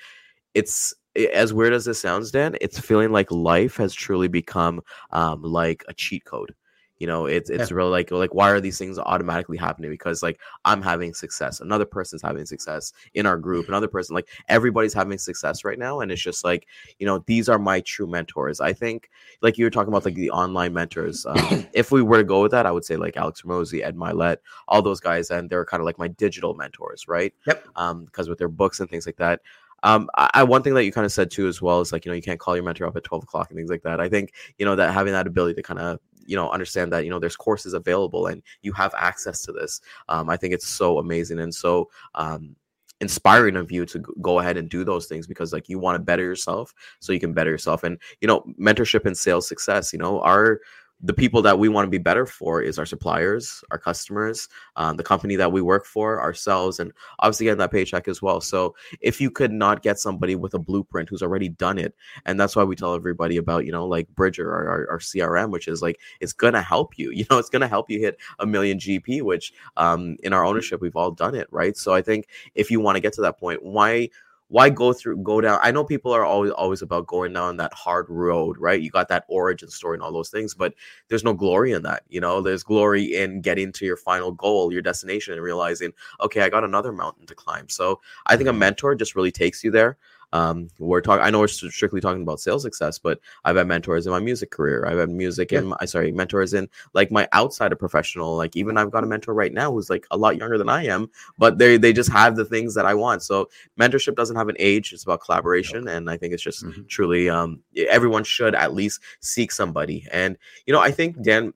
it's 0.54 0.94
as 1.34 1.52
weird 1.52 1.72
as 1.72 1.84
this 1.84 2.00
sounds, 2.00 2.30
Dan. 2.30 2.56
It's 2.60 2.78
feeling 2.78 3.10
like 3.12 3.30
life 3.30 3.76
has 3.76 3.92
truly 3.94 4.28
become 4.28 4.80
um, 5.10 5.42
like 5.42 5.84
a 5.88 5.94
cheat 5.94 6.24
code 6.24 6.54
you 6.98 7.06
know 7.06 7.26
it's 7.26 7.50
it's 7.50 7.70
yeah. 7.70 7.76
really 7.76 7.90
like 7.90 8.10
like 8.10 8.34
why 8.34 8.50
are 8.50 8.60
these 8.60 8.78
things 8.78 8.98
automatically 8.98 9.56
happening? 9.56 9.90
Because 9.90 10.22
like 10.22 10.40
i'm 10.64 10.82
having 10.82 11.14
success 11.14 11.60
another 11.60 11.84
person's 11.84 12.22
having 12.22 12.46
success 12.46 12.92
in 13.14 13.26
our 13.26 13.36
group 13.36 13.68
another 13.68 13.88
person 13.88 14.14
like 14.14 14.28
everybody's 14.48 14.94
having 14.94 15.18
success 15.18 15.64
right 15.64 15.78
now 15.78 16.00
and 16.00 16.10
it's 16.12 16.22
just 16.22 16.44
like 16.44 16.66
you 16.98 17.06
know 17.06 17.22
these 17.26 17.48
are 17.48 17.58
my 17.58 17.80
true 17.80 18.06
mentors. 18.06 18.60
I 18.60 18.72
think 18.72 19.10
like 19.42 19.58
you 19.58 19.64
were 19.64 19.70
talking 19.70 19.88
about 19.88 20.04
like 20.04 20.14
the 20.14 20.30
online 20.30 20.72
mentors 20.72 21.26
um, 21.26 21.66
if 21.72 21.90
we 21.90 22.02
were 22.02 22.18
to 22.18 22.24
go 22.24 22.42
with 22.42 22.50
that 22.52 22.66
i 22.66 22.70
would 22.70 22.84
say 22.84 22.96
like 22.96 23.16
alex 23.16 23.42
Hormozi, 23.42 23.82
ed 23.82 23.96
Mylett, 23.96 24.38
all 24.66 24.82
those 24.82 25.00
guys 25.00 25.30
and 25.30 25.48
they're 25.48 25.64
kind 25.64 25.80
of 25.80 25.84
like 25.84 25.98
my 25.98 26.08
digital 26.08 26.54
mentors 26.54 27.06
right? 27.08 27.32
Yep. 27.46 27.66
Um 27.76 28.04
because 28.04 28.28
with 28.28 28.38
their 28.38 28.48
books 28.48 28.80
and 28.80 28.88
things 28.88 29.06
like 29.06 29.16
that. 29.16 29.40
Um, 29.84 30.10
I, 30.16 30.42
one 30.42 30.64
thing 30.64 30.74
that 30.74 30.84
you 30.84 30.90
kind 30.90 31.04
of 31.04 31.12
said 31.12 31.30
too 31.30 31.46
as 31.46 31.62
well 31.62 31.80
is 31.80 31.92
like 31.92 32.04
you 32.04 32.10
know 32.10 32.16
you 32.16 32.22
can't 32.22 32.40
call 32.40 32.56
your 32.56 32.64
mentor 32.64 32.86
up 32.86 32.96
at 32.96 33.04
twelve 33.04 33.22
o'clock 33.22 33.48
and 33.48 33.56
things 33.56 33.70
like 33.70 33.82
that. 33.82 34.00
I 34.00 34.08
think 34.08 34.32
you 34.58 34.66
know 34.66 34.74
that 34.74 34.92
having 34.92 35.12
that 35.12 35.28
ability 35.28 35.54
to 35.54 35.62
kind 35.62 35.78
of 35.78 36.00
you 36.28 36.36
know 36.36 36.50
understand 36.50 36.92
that 36.92 37.04
you 37.04 37.10
know 37.10 37.18
there's 37.18 37.36
courses 37.36 37.72
available 37.72 38.26
and 38.26 38.42
you 38.62 38.72
have 38.72 38.94
access 38.96 39.42
to 39.42 39.50
this 39.50 39.80
um, 40.08 40.28
i 40.28 40.36
think 40.36 40.54
it's 40.54 40.68
so 40.68 40.98
amazing 40.98 41.40
and 41.40 41.54
so 41.54 41.88
um, 42.14 42.54
inspiring 43.00 43.56
of 43.56 43.72
you 43.72 43.86
to 43.86 44.00
go 44.20 44.40
ahead 44.40 44.56
and 44.56 44.68
do 44.68 44.84
those 44.84 45.06
things 45.06 45.26
because 45.26 45.52
like 45.52 45.68
you 45.68 45.78
want 45.78 45.96
to 45.96 46.02
better 46.02 46.22
yourself 46.22 46.74
so 47.00 47.12
you 47.12 47.20
can 47.20 47.32
better 47.32 47.50
yourself 47.50 47.82
and 47.82 47.98
you 48.20 48.28
know 48.28 48.44
mentorship 48.60 49.06
and 49.06 49.16
sales 49.16 49.48
success 49.48 49.92
you 49.92 49.98
know 49.98 50.20
our 50.20 50.60
the 51.00 51.14
people 51.14 51.42
that 51.42 51.58
we 51.58 51.68
want 51.68 51.86
to 51.86 51.90
be 51.90 51.98
better 51.98 52.26
for 52.26 52.60
is 52.60 52.78
our 52.78 52.86
suppliers, 52.86 53.62
our 53.70 53.78
customers, 53.78 54.48
um, 54.76 54.96
the 54.96 55.04
company 55.04 55.36
that 55.36 55.52
we 55.52 55.62
work 55.62 55.86
for, 55.86 56.20
ourselves, 56.20 56.80
and 56.80 56.92
obviously 57.20 57.44
getting 57.44 57.58
that 57.58 57.70
paycheck 57.70 58.08
as 58.08 58.20
well. 58.20 58.40
So 58.40 58.74
if 59.00 59.20
you 59.20 59.30
could 59.30 59.52
not 59.52 59.82
get 59.82 60.00
somebody 60.00 60.34
with 60.34 60.54
a 60.54 60.58
blueprint 60.58 61.08
who's 61.08 61.22
already 61.22 61.48
done 61.48 61.78
it, 61.78 61.94
and 62.26 62.38
that's 62.38 62.56
why 62.56 62.64
we 62.64 62.74
tell 62.74 62.94
everybody 62.94 63.36
about 63.36 63.64
you 63.64 63.72
know 63.72 63.86
like 63.86 64.08
Bridger, 64.08 64.50
or 64.50 64.68
our, 64.68 64.90
our 64.90 64.98
CRM, 64.98 65.50
which 65.50 65.68
is 65.68 65.82
like 65.82 66.00
it's 66.20 66.32
gonna 66.32 66.62
help 66.62 66.98
you. 66.98 67.12
You 67.18 67.24
know, 67.30 67.38
it's 67.38 67.50
gonna 67.50 67.66
help 67.66 67.90
you 67.90 67.98
hit 67.98 68.16
a 68.38 68.46
million 68.46 68.78
GP, 68.78 69.22
which 69.22 69.52
um, 69.76 70.16
in 70.22 70.32
our 70.32 70.44
ownership 70.44 70.80
we've 70.80 70.94
all 70.94 71.10
done 71.10 71.34
it, 71.34 71.48
right? 71.50 71.76
So 71.76 71.92
I 71.92 72.00
think 72.00 72.28
if 72.54 72.70
you 72.70 72.78
want 72.78 72.94
to 72.94 73.00
get 73.00 73.12
to 73.14 73.22
that 73.22 73.40
point, 73.40 73.64
why 73.64 74.10
why 74.48 74.70
go 74.70 74.92
through 74.92 75.18
go 75.18 75.40
down? 75.40 75.58
I 75.62 75.70
know 75.70 75.84
people 75.84 76.12
are 76.12 76.24
always 76.24 76.52
always 76.52 76.82
about 76.82 77.06
going 77.06 77.32
down 77.32 77.56
that 77.58 77.72
hard 77.74 78.06
road 78.08 78.56
right? 78.58 78.80
You 78.80 78.90
got 78.90 79.08
that 79.08 79.24
origin 79.28 79.68
story 79.68 79.96
and 79.96 80.02
all 80.02 80.12
those 80.12 80.30
things 80.30 80.54
but 80.54 80.74
there's 81.08 81.24
no 81.24 81.34
glory 81.34 81.72
in 81.72 81.82
that 81.82 82.02
you 82.08 82.20
know? 82.20 82.40
There's 82.40 82.62
glory 82.62 83.14
in 83.14 83.40
getting 83.40 83.72
to 83.72 83.86
your 83.86 83.96
final 83.96 84.32
goal 84.32 84.72
your 84.72 84.82
destination 84.82 85.34
and 85.34 85.42
realizing 85.42 85.92
okay 86.20 86.42
i 86.42 86.48
got 86.48 86.64
another 86.64 86.92
mountain 86.92 87.26
to 87.26 87.34
climb. 87.34 87.68
So 87.68 88.00
i 88.26 88.36
think 88.36 88.48
a 88.48 88.50
mm-hmm. 88.50 88.60
mentor 88.60 88.94
just 88.94 89.14
really 89.14 89.32
takes 89.32 89.62
you 89.62 89.70
there 89.70 89.98
um, 90.32 90.68
we're 90.78 91.00
talking. 91.00 91.24
I 91.24 91.30
know 91.30 91.40
we're 91.40 91.48
strictly 91.48 92.00
talking 92.00 92.22
about 92.22 92.40
sales 92.40 92.62
success, 92.62 92.98
but 92.98 93.20
I've 93.44 93.56
had 93.56 93.66
mentors 93.66 94.06
in 94.06 94.12
my 94.12 94.20
music 94.20 94.50
career. 94.50 94.86
I've 94.86 94.98
had 94.98 95.10
music 95.10 95.52
yeah. 95.52 95.60
in 95.60 95.66
my 95.68 95.84
sorry 95.86 96.12
mentors 96.12 96.54
in 96.54 96.68
like 96.92 97.10
my 97.10 97.28
outside 97.32 97.72
of 97.72 97.78
professional. 97.78 98.36
Like 98.36 98.56
even 98.56 98.76
I've 98.76 98.90
got 98.90 99.04
a 99.04 99.06
mentor 99.06 99.34
right 99.34 99.52
now 99.52 99.72
who's 99.72 99.88
like 99.88 100.06
a 100.10 100.16
lot 100.16 100.36
younger 100.36 100.58
than 100.58 100.68
I 100.68 100.84
am, 100.86 101.10
but 101.38 101.58
they 101.58 101.78
they 101.78 101.92
just 101.92 102.12
have 102.12 102.36
the 102.36 102.44
things 102.44 102.74
that 102.74 102.86
I 102.86 102.94
want. 102.94 103.22
So 103.22 103.48
mentorship 103.80 104.16
doesn't 104.16 104.36
have 104.36 104.48
an 104.48 104.56
age. 104.58 104.92
It's 104.92 105.04
about 105.04 105.22
collaboration, 105.22 105.88
and 105.88 106.10
I 106.10 106.16
think 106.16 106.34
it's 106.34 106.42
just 106.42 106.64
mm-hmm. 106.64 106.82
truly 106.88 107.30
um, 107.30 107.60
everyone 107.88 108.24
should 108.24 108.54
at 108.54 108.74
least 108.74 109.00
seek 109.20 109.50
somebody. 109.50 110.06
And 110.12 110.36
you 110.66 110.72
know, 110.72 110.80
I 110.80 110.90
think 110.90 111.22
Dan 111.22 111.54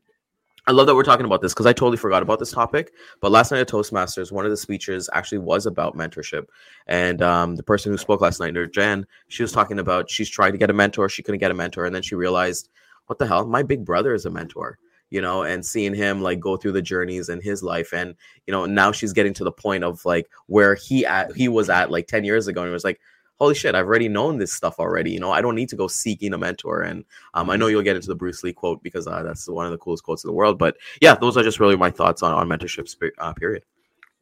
I 0.66 0.70
love 0.72 0.86
that 0.86 0.94
we're 0.94 1.02
talking 1.02 1.26
about 1.26 1.40
this 1.40 1.52
because 1.52 1.66
I 1.66 1.72
totally 1.72 1.96
forgot 1.96 2.22
about 2.22 2.38
this 2.38 2.52
topic. 2.52 2.92
But 3.20 3.32
last 3.32 3.50
night 3.50 3.60
at 3.60 3.68
Toastmasters, 3.68 4.30
one 4.30 4.44
of 4.44 4.50
the 4.50 4.56
speeches 4.56 5.10
actually 5.12 5.38
was 5.38 5.66
about 5.66 5.96
mentorship. 5.96 6.44
And 6.86 7.20
um, 7.20 7.56
the 7.56 7.64
person 7.64 7.90
who 7.90 7.98
spoke 7.98 8.20
last 8.20 8.38
night, 8.38 8.54
Jen, 8.72 9.04
she 9.28 9.42
was 9.42 9.50
talking 9.50 9.80
about 9.80 10.08
she's 10.08 10.30
trying 10.30 10.52
to 10.52 10.58
get 10.58 10.70
a 10.70 10.74
mentor. 10.74 11.08
She 11.08 11.22
couldn't 11.22 11.40
get 11.40 11.50
a 11.50 11.54
mentor. 11.54 11.84
And 11.84 11.94
then 11.94 12.02
she 12.02 12.14
realized, 12.14 12.68
what 13.06 13.18
the 13.18 13.26
hell? 13.26 13.44
My 13.44 13.64
big 13.64 13.84
brother 13.84 14.14
is 14.14 14.24
a 14.24 14.30
mentor 14.30 14.78
you 15.12 15.20
know, 15.20 15.42
and 15.42 15.64
seeing 15.64 15.94
him 15.94 16.22
like 16.22 16.40
go 16.40 16.56
through 16.56 16.72
the 16.72 16.80
journeys 16.80 17.28
in 17.28 17.38
his 17.38 17.62
life. 17.62 17.92
And, 17.92 18.14
you 18.46 18.52
know, 18.52 18.64
now 18.64 18.92
she's 18.92 19.12
getting 19.12 19.34
to 19.34 19.44
the 19.44 19.52
point 19.52 19.84
of 19.84 20.02
like 20.06 20.26
where 20.46 20.74
he 20.74 21.04
at 21.04 21.36
he 21.36 21.48
was 21.48 21.68
at 21.68 21.90
like 21.90 22.06
10 22.06 22.24
years 22.24 22.48
ago 22.48 22.62
and 22.62 22.70
it 22.70 22.72
was 22.72 22.82
like, 22.82 22.98
holy 23.42 23.56
shit, 23.56 23.74
I've 23.74 23.86
already 23.86 24.08
known 24.08 24.38
this 24.38 24.52
stuff 24.52 24.78
already. 24.78 25.10
You 25.10 25.18
know, 25.18 25.32
I 25.32 25.40
don't 25.40 25.56
need 25.56 25.68
to 25.70 25.76
go 25.76 25.88
seeking 25.88 26.32
a 26.32 26.38
mentor. 26.38 26.82
And 26.82 27.04
um, 27.34 27.50
I 27.50 27.56
know 27.56 27.66
you'll 27.66 27.82
get 27.82 27.96
into 27.96 28.06
the 28.06 28.14
Bruce 28.14 28.44
Lee 28.44 28.52
quote 28.52 28.80
because 28.84 29.08
uh, 29.08 29.24
that's 29.24 29.48
one 29.48 29.66
of 29.66 29.72
the 29.72 29.78
coolest 29.78 30.04
quotes 30.04 30.22
in 30.22 30.28
the 30.28 30.32
world. 30.32 30.58
But 30.58 30.76
yeah, 31.00 31.16
those 31.16 31.36
are 31.36 31.42
just 31.42 31.58
really 31.58 31.76
my 31.76 31.90
thoughts 31.90 32.22
on, 32.22 32.32
on 32.32 32.48
mentorship 32.48 33.10
uh, 33.18 33.32
period. 33.32 33.64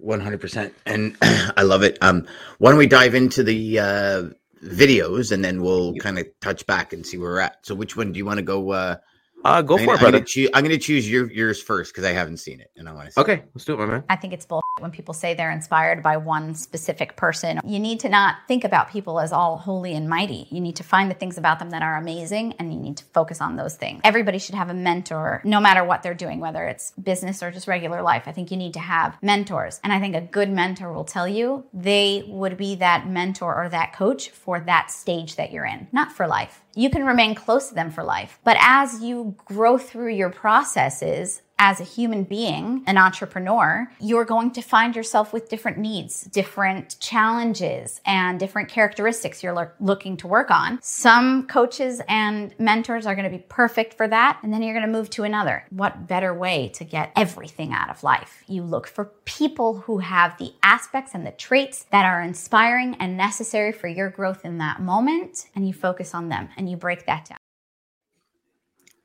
100%. 0.02 0.72
And 0.86 1.18
I 1.22 1.64
love 1.64 1.82
it. 1.82 1.98
Um, 2.00 2.26
why 2.56 2.70
don't 2.70 2.78
we 2.78 2.86
dive 2.86 3.14
into 3.14 3.42
the 3.42 3.78
uh, 3.78 4.22
videos 4.64 5.32
and 5.32 5.44
then 5.44 5.60
we'll 5.60 5.94
kind 5.96 6.18
of 6.18 6.26
touch 6.40 6.66
back 6.66 6.94
and 6.94 7.06
see 7.06 7.18
where 7.18 7.32
we're 7.32 7.40
at. 7.40 7.58
So 7.66 7.74
which 7.74 7.98
one 7.98 8.12
do 8.12 8.18
you 8.18 8.24
want 8.24 8.38
to 8.38 8.42
go 8.42 9.02
uh, 9.44 9.62
go 9.62 9.78
I'm 9.78 9.80
for 9.80 9.86
gonna, 9.86 9.96
it, 9.96 10.00
brother. 10.00 10.06
I'm 10.06 10.12
gonna, 10.12 10.24
choose, 10.24 10.50
I'm 10.54 10.64
gonna 10.64 10.78
choose 10.78 11.10
your, 11.10 11.30
yours 11.30 11.62
first 11.62 11.92
because 11.92 12.04
I 12.04 12.12
haven't 12.12 12.38
seen 12.38 12.60
it 12.60 12.70
and 12.76 12.88
I 12.88 12.92
want 12.92 13.06
to 13.06 13.12
see. 13.12 13.20
Okay, 13.20 13.42
let's 13.54 13.64
do 13.64 13.74
it, 13.74 13.78
my 13.78 13.86
man. 13.86 14.04
I 14.08 14.16
think 14.16 14.32
it's 14.32 14.46
bull 14.46 14.62
when 14.78 14.90
people 14.90 15.14
say 15.14 15.34
they're 15.34 15.50
inspired 15.50 16.02
by 16.02 16.16
one 16.16 16.54
specific 16.54 17.16
person. 17.16 17.60
You 17.64 17.78
need 17.78 18.00
to 18.00 18.08
not 18.08 18.36
think 18.48 18.64
about 18.64 18.90
people 18.90 19.20
as 19.20 19.32
all 19.32 19.58
holy 19.58 19.94
and 19.94 20.08
mighty. 20.08 20.48
You 20.50 20.60
need 20.60 20.76
to 20.76 20.82
find 20.82 21.10
the 21.10 21.14
things 21.14 21.38
about 21.38 21.58
them 21.58 21.70
that 21.70 21.82
are 21.82 21.96
amazing 21.96 22.54
and 22.58 22.72
you 22.72 22.78
need 22.78 22.96
to 22.98 23.04
focus 23.12 23.40
on 23.40 23.56
those 23.56 23.76
things. 23.76 24.00
Everybody 24.04 24.38
should 24.38 24.54
have 24.54 24.70
a 24.70 24.74
mentor, 24.74 25.42
no 25.44 25.60
matter 25.60 25.84
what 25.84 26.02
they're 26.02 26.14
doing, 26.14 26.40
whether 26.40 26.64
it's 26.66 26.92
business 26.92 27.42
or 27.42 27.50
just 27.50 27.68
regular 27.68 28.02
life. 28.02 28.24
I 28.26 28.32
think 28.32 28.50
you 28.50 28.56
need 28.56 28.74
to 28.74 28.80
have 28.80 29.16
mentors. 29.22 29.80
And 29.84 29.92
I 29.92 30.00
think 30.00 30.14
a 30.14 30.20
good 30.20 30.50
mentor 30.50 30.92
will 30.92 31.04
tell 31.04 31.28
you 31.28 31.64
they 31.72 32.24
would 32.26 32.56
be 32.56 32.76
that 32.76 33.06
mentor 33.08 33.54
or 33.54 33.68
that 33.68 33.92
coach 33.92 34.30
for 34.30 34.60
that 34.60 34.90
stage 34.90 35.36
that 35.36 35.52
you're 35.52 35.66
in, 35.66 35.88
not 35.92 36.12
for 36.12 36.26
life 36.26 36.62
you 36.80 36.88
can 36.88 37.04
remain 37.04 37.34
close 37.34 37.68
to 37.68 37.74
them 37.74 37.90
for 37.90 38.02
life. 38.02 38.38
But 38.42 38.56
as 38.58 39.02
you 39.02 39.36
grow 39.44 39.76
through 39.76 40.14
your 40.14 40.30
processes, 40.30 41.42
as 41.62 41.78
a 41.78 41.84
human 41.84 42.24
being, 42.24 42.82
an 42.86 42.96
entrepreneur, 42.96 43.86
you're 44.00 44.24
going 44.24 44.50
to 44.50 44.62
find 44.62 44.96
yourself 44.96 45.30
with 45.30 45.50
different 45.50 45.76
needs, 45.76 46.22
different 46.22 46.98
challenges, 47.00 48.00
and 48.06 48.40
different 48.40 48.70
characteristics 48.70 49.42
you're 49.42 49.52
lo- 49.52 49.70
looking 49.78 50.16
to 50.16 50.26
work 50.26 50.50
on. 50.50 50.78
Some 50.80 51.46
coaches 51.46 52.00
and 52.08 52.54
mentors 52.58 53.04
are 53.04 53.14
going 53.14 53.30
to 53.30 53.36
be 53.36 53.44
perfect 53.46 53.92
for 53.92 54.08
that, 54.08 54.40
and 54.42 54.50
then 54.50 54.62
you're 54.62 54.72
going 54.72 54.86
to 54.86 54.90
move 54.90 55.10
to 55.10 55.24
another. 55.24 55.66
What 55.68 56.08
better 56.08 56.32
way 56.32 56.70
to 56.76 56.84
get 56.84 57.12
everything 57.14 57.74
out 57.74 57.90
of 57.90 58.02
life? 58.02 58.42
You 58.48 58.62
look 58.62 58.88
for 58.88 59.12
people 59.26 59.80
who 59.80 59.98
have 59.98 60.38
the 60.38 60.54
aspects 60.62 61.12
and 61.12 61.26
the 61.26 61.30
traits 61.30 61.84
that 61.92 62.06
are 62.06 62.22
inspiring 62.22 62.96
and 62.98 63.18
necessary 63.18 63.72
for 63.72 63.86
your 63.86 64.08
growth 64.08 64.46
in 64.46 64.56
that 64.58 64.80
moment, 64.80 65.44
and 65.54 65.68
you 65.68 65.74
focus 65.74 66.14
on 66.14 66.30
them 66.30 66.48
and 66.56 66.70
you 66.70 66.78
break 66.78 67.04
that 67.04 67.26
down. 67.26 67.38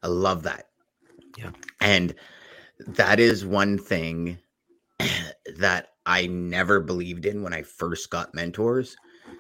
I 0.02 0.08
love 0.08 0.44
that. 0.44 0.70
Yeah. 1.38 1.52
And 1.82 2.16
that 2.80 3.20
is 3.20 3.46
one 3.46 3.78
thing 3.78 4.38
that 5.58 5.90
I 6.06 6.28
never 6.28 6.80
believed 6.80 7.26
in 7.26 7.44
when 7.44 7.54
I 7.54 7.64
first 7.64 8.10
got 8.10 8.34
mentors. 8.34 8.96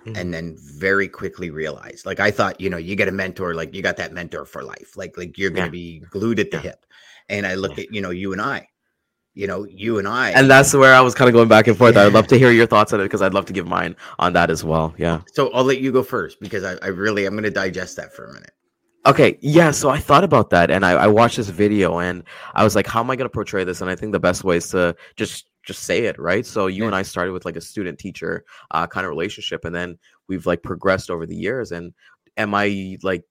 Mm-hmm. 0.06 0.16
And 0.16 0.34
then 0.34 0.58
very 0.60 1.08
quickly 1.08 1.52
realized, 1.52 2.08
like 2.08 2.20
I 2.20 2.32
thought, 2.32 2.60
you 2.60 2.70
know, 2.72 2.78
you 2.78 2.96
get 2.96 3.08
a 3.08 3.12
mentor, 3.12 3.54
like 3.54 3.74
you 3.74 3.84
got 3.84 3.98
that 3.98 4.14
mentor 4.14 4.46
for 4.46 4.64
life, 4.64 4.98
like 4.98 5.16
like 5.16 5.38
you're 5.38 5.52
gonna 5.52 5.68
yeah. 5.68 5.72
be 5.72 6.00
glued 6.10 6.40
at 6.40 6.50
the 6.50 6.58
yeah. 6.58 6.64
hip. 6.64 6.86
And 7.30 7.46
I 7.46 7.54
look 7.54 7.78
yeah. 7.78 7.84
at, 7.84 7.94
you 7.94 8.02
know, 8.02 8.10
you 8.10 8.32
and 8.32 8.42
I, 8.42 8.68
you 9.36 9.46
know, 9.46 9.66
you 9.66 10.00
and 10.00 10.08
I, 10.08 10.32
and 10.32 10.50
that's 10.50 10.74
where 10.74 10.94
I 10.94 11.02
was 11.02 11.14
kind 11.14 11.28
of 11.28 11.34
going 11.34 11.48
back 11.48 11.68
and 11.68 11.78
forth. 11.78 11.98
I'd 11.98 12.14
love 12.14 12.28
to 12.28 12.38
hear 12.38 12.52
your 12.52 12.66
thoughts 12.66 12.94
on 12.94 13.00
it 13.00 13.04
because 13.04 13.22
I'd 13.22 13.34
love 13.34 13.46
to 13.46 13.54
give 13.54 13.68
mine 13.68 13.96
on 14.18 14.34
that 14.34 14.50
as 14.50 14.64
well. 14.64 14.94
Yeah. 14.98 15.22
So 15.34 15.52
I'll 15.54 15.64
let 15.64 15.82
you 15.82 15.92
go 15.92 16.02
first 16.02 16.40
because 16.40 16.64
I, 16.64 16.78
I 16.82 16.88
really 16.88 17.26
I'm 17.26 17.36
gonna 17.36 17.52
digest 17.52 17.96
that 17.98 18.14
for 18.14 18.26
a 18.26 18.34
minute. 18.34 18.54
Okay, 19.06 19.38
yeah. 19.42 19.70
So 19.70 19.90
I 19.90 20.00
thought 20.00 20.24
about 20.24 20.50
that, 20.50 20.72
and 20.72 20.84
I, 20.84 20.92
I 20.92 21.08
watched 21.08 21.38
this 21.38 21.50
video, 21.50 22.00
and 22.00 22.24
I 22.56 22.64
was 22.64 22.76
like, 22.76 22.88
"How 22.88 23.02
am 23.02 23.12
I 23.12 23.16
going 23.16 23.30
to 23.30 23.34
portray 23.34 23.64
this?" 23.64 23.82
And 23.82 23.90
I 23.90 23.96
think 23.96 24.14
the 24.14 24.20
best 24.20 24.44
way 24.44 24.58
is 24.58 24.70
to 24.70 24.96
just 25.16 25.46
just 25.64 25.84
say 25.84 26.06
it, 26.06 26.18
right? 26.18 26.46
So 26.46 26.68
you 26.68 26.84
yeah. 26.84 26.88
and 26.88 26.96
I 26.96 27.04
started 27.04 27.32
with 27.32 27.46
like 27.46 27.56
a 27.56 27.62
student 27.62 28.00
teacher 28.00 28.46
uh, 28.72 28.88
kind 28.88 29.06
of 29.06 29.10
relationship, 29.10 29.64
and 29.64 29.76
then 29.76 30.00
we've 30.28 30.48
like 30.48 30.64
progressed 30.64 31.12
over 31.12 31.28
the 31.28 31.36
years. 31.36 31.72
And 31.72 31.94
am 32.38 32.56
I 32.56 32.98
like 33.04 33.26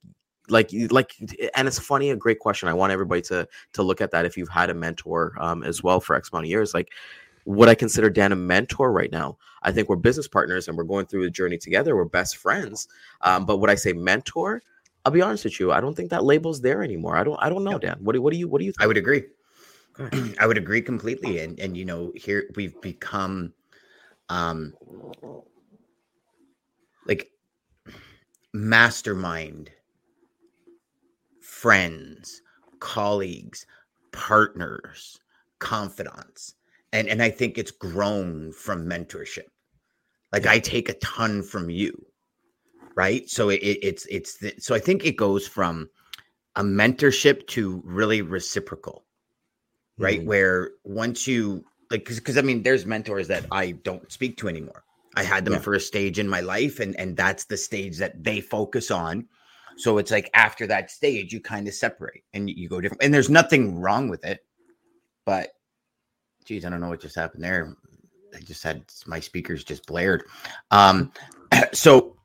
like 0.48 0.70
like 0.90 1.14
and 1.56 1.66
it's 1.66 1.78
funny 1.78 2.10
a 2.10 2.16
great 2.16 2.38
question 2.38 2.68
i 2.68 2.74
want 2.74 2.92
everybody 2.92 3.22
to 3.22 3.48
to 3.72 3.82
look 3.82 4.00
at 4.02 4.10
that 4.10 4.26
if 4.26 4.36
you've 4.36 4.48
had 4.48 4.68
a 4.68 4.74
mentor 4.74 5.34
um, 5.38 5.62
as 5.62 5.82
well 5.82 6.00
for 6.00 6.14
x 6.14 6.30
amount 6.30 6.44
of 6.44 6.50
years 6.50 6.74
like 6.74 6.92
would 7.46 7.68
i 7.68 7.74
consider 7.74 8.10
dan 8.10 8.30
a 8.30 8.36
mentor 8.36 8.92
right 8.92 9.10
now 9.10 9.36
i 9.62 9.72
think 9.72 9.88
we're 9.88 9.96
business 9.96 10.28
partners 10.28 10.68
and 10.68 10.76
we're 10.76 10.84
going 10.84 11.06
through 11.06 11.24
the 11.24 11.30
journey 11.30 11.56
together 11.56 11.96
we're 11.96 12.04
best 12.04 12.36
friends 12.36 12.88
um, 13.22 13.46
but 13.46 13.56
would 13.56 13.70
i 13.70 13.74
say 13.74 13.94
mentor 13.94 14.62
I'll 15.04 15.12
be 15.12 15.22
honest 15.22 15.44
with 15.44 15.60
you. 15.60 15.70
I 15.72 15.80
don't 15.80 15.94
think 15.94 16.10
that 16.10 16.24
label's 16.24 16.60
there 16.60 16.82
anymore. 16.82 17.16
I 17.16 17.24
don't. 17.24 17.38
I 17.40 17.48
don't 17.48 17.64
know, 17.64 17.78
Dan. 17.78 17.98
What 18.00 18.14
do 18.14 18.22
What 18.22 18.32
do 18.32 18.38
you 18.38 18.48
What 18.48 18.58
do 18.58 18.64
you? 18.64 18.72
Think? 18.72 18.82
I 18.82 18.86
would 18.86 18.96
agree. 18.96 19.24
I 20.40 20.46
would 20.46 20.58
agree 20.58 20.80
completely. 20.80 21.40
And 21.40 21.58
and 21.60 21.76
you 21.76 21.84
know, 21.84 22.12
here 22.14 22.48
we've 22.56 22.80
become, 22.80 23.52
um, 24.28 24.74
like 27.06 27.30
mastermind 28.54 29.70
friends, 31.42 32.40
colleagues, 32.80 33.66
partners, 34.12 35.20
confidants, 35.58 36.54
and 36.92 37.08
and 37.08 37.22
I 37.22 37.28
think 37.28 37.58
it's 37.58 37.70
grown 37.70 38.52
from 38.52 38.86
mentorship. 38.86 39.48
Like 40.32 40.46
I 40.46 40.58
take 40.58 40.88
a 40.88 40.94
ton 40.94 41.42
from 41.42 41.68
you 41.68 42.06
right? 42.94 43.28
So 43.28 43.48
it, 43.48 43.56
it's 43.56 44.06
it's 44.06 44.38
the, 44.38 44.54
so 44.58 44.74
I 44.74 44.78
think 44.78 45.04
it 45.04 45.16
goes 45.16 45.46
from 45.46 45.88
a 46.56 46.62
mentorship 46.62 47.46
to 47.48 47.82
really 47.84 48.22
reciprocal, 48.22 49.04
right? 49.98 50.20
Mm-hmm. 50.20 50.28
Where 50.28 50.70
once 50.84 51.26
you 51.26 51.64
like, 51.90 52.04
because 52.04 52.38
I 52.38 52.42
mean, 52.42 52.62
there's 52.62 52.86
mentors 52.86 53.28
that 53.28 53.46
I 53.50 53.72
don't 53.72 54.10
speak 54.10 54.36
to 54.38 54.48
anymore. 54.48 54.84
I 55.16 55.22
had 55.22 55.44
them 55.44 55.54
yeah. 55.54 55.60
for 55.60 55.74
a 55.74 55.80
stage 55.80 56.18
in 56.18 56.28
my 56.28 56.40
life, 56.40 56.80
and 56.80 56.98
and 56.98 57.16
that's 57.16 57.44
the 57.44 57.56
stage 57.56 57.98
that 57.98 58.22
they 58.22 58.40
focus 58.40 58.90
on. 58.90 59.26
So 59.76 59.98
it's 59.98 60.10
like 60.10 60.30
after 60.34 60.66
that 60.68 60.90
stage, 60.90 61.32
you 61.32 61.40
kind 61.40 61.66
of 61.66 61.74
separate 61.74 62.22
and 62.32 62.48
you, 62.48 62.54
you 62.56 62.68
go 62.68 62.80
different. 62.80 63.02
And 63.02 63.12
there's 63.12 63.30
nothing 63.30 63.80
wrong 63.80 64.08
with 64.08 64.24
it, 64.24 64.44
but 65.24 65.50
geez, 66.44 66.64
I 66.64 66.70
don't 66.70 66.80
know 66.80 66.88
what 66.88 67.00
just 67.00 67.16
happened 67.16 67.42
there. 67.42 67.76
I 68.34 68.40
just 68.40 68.62
had 68.62 68.84
my 69.06 69.20
speakers 69.20 69.64
just 69.64 69.86
blared. 69.86 70.24
Um, 70.70 71.12
so 71.72 72.16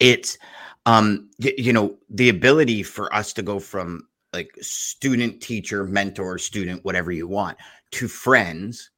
it's 0.00 0.38
um 0.86 1.28
you 1.38 1.72
know 1.72 1.96
the 2.10 2.28
ability 2.28 2.82
for 2.82 3.12
us 3.14 3.32
to 3.32 3.42
go 3.42 3.58
from 3.58 4.06
like 4.32 4.50
student 4.60 5.40
teacher 5.40 5.84
mentor 5.84 6.38
student 6.38 6.84
whatever 6.84 7.12
you 7.12 7.26
want 7.26 7.56
to 7.90 8.08
friends 8.08 8.90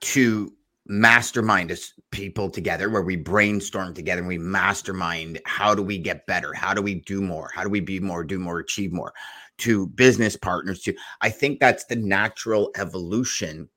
to 0.00 0.52
mastermind 0.86 1.70
us 1.70 1.92
people 2.10 2.48
together 2.48 2.88
where 2.88 3.02
we 3.02 3.14
brainstorm 3.14 3.92
together 3.92 4.20
and 4.20 4.28
we 4.28 4.38
mastermind 4.38 5.38
how 5.44 5.74
do 5.74 5.82
we 5.82 5.98
get 5.98 6.26
better 6.26 6.54
how 6.54 6.72
do 6.72 6.80
we 6.80 6.94
do 6.94 7.20
more 7.20 7.50
how 7.54 7.62
do 7.62 7.68
we 7.68 7.80
be 7.80 8.00
more 8.00 8.24
do 8.24 8.38
more 8.38 8.60
achieve 8.60 8.92
more 8.92 9.12
to 9.58 9.88
business 9.88 10.34
partners 10.34 10.80
to 10.80 10.94
i 11.20 11.28
think 11.28 11.60
that's 11.60 11.84
the 11.86 11.96
natural 11.96 12.70
evolution 12.76 13.68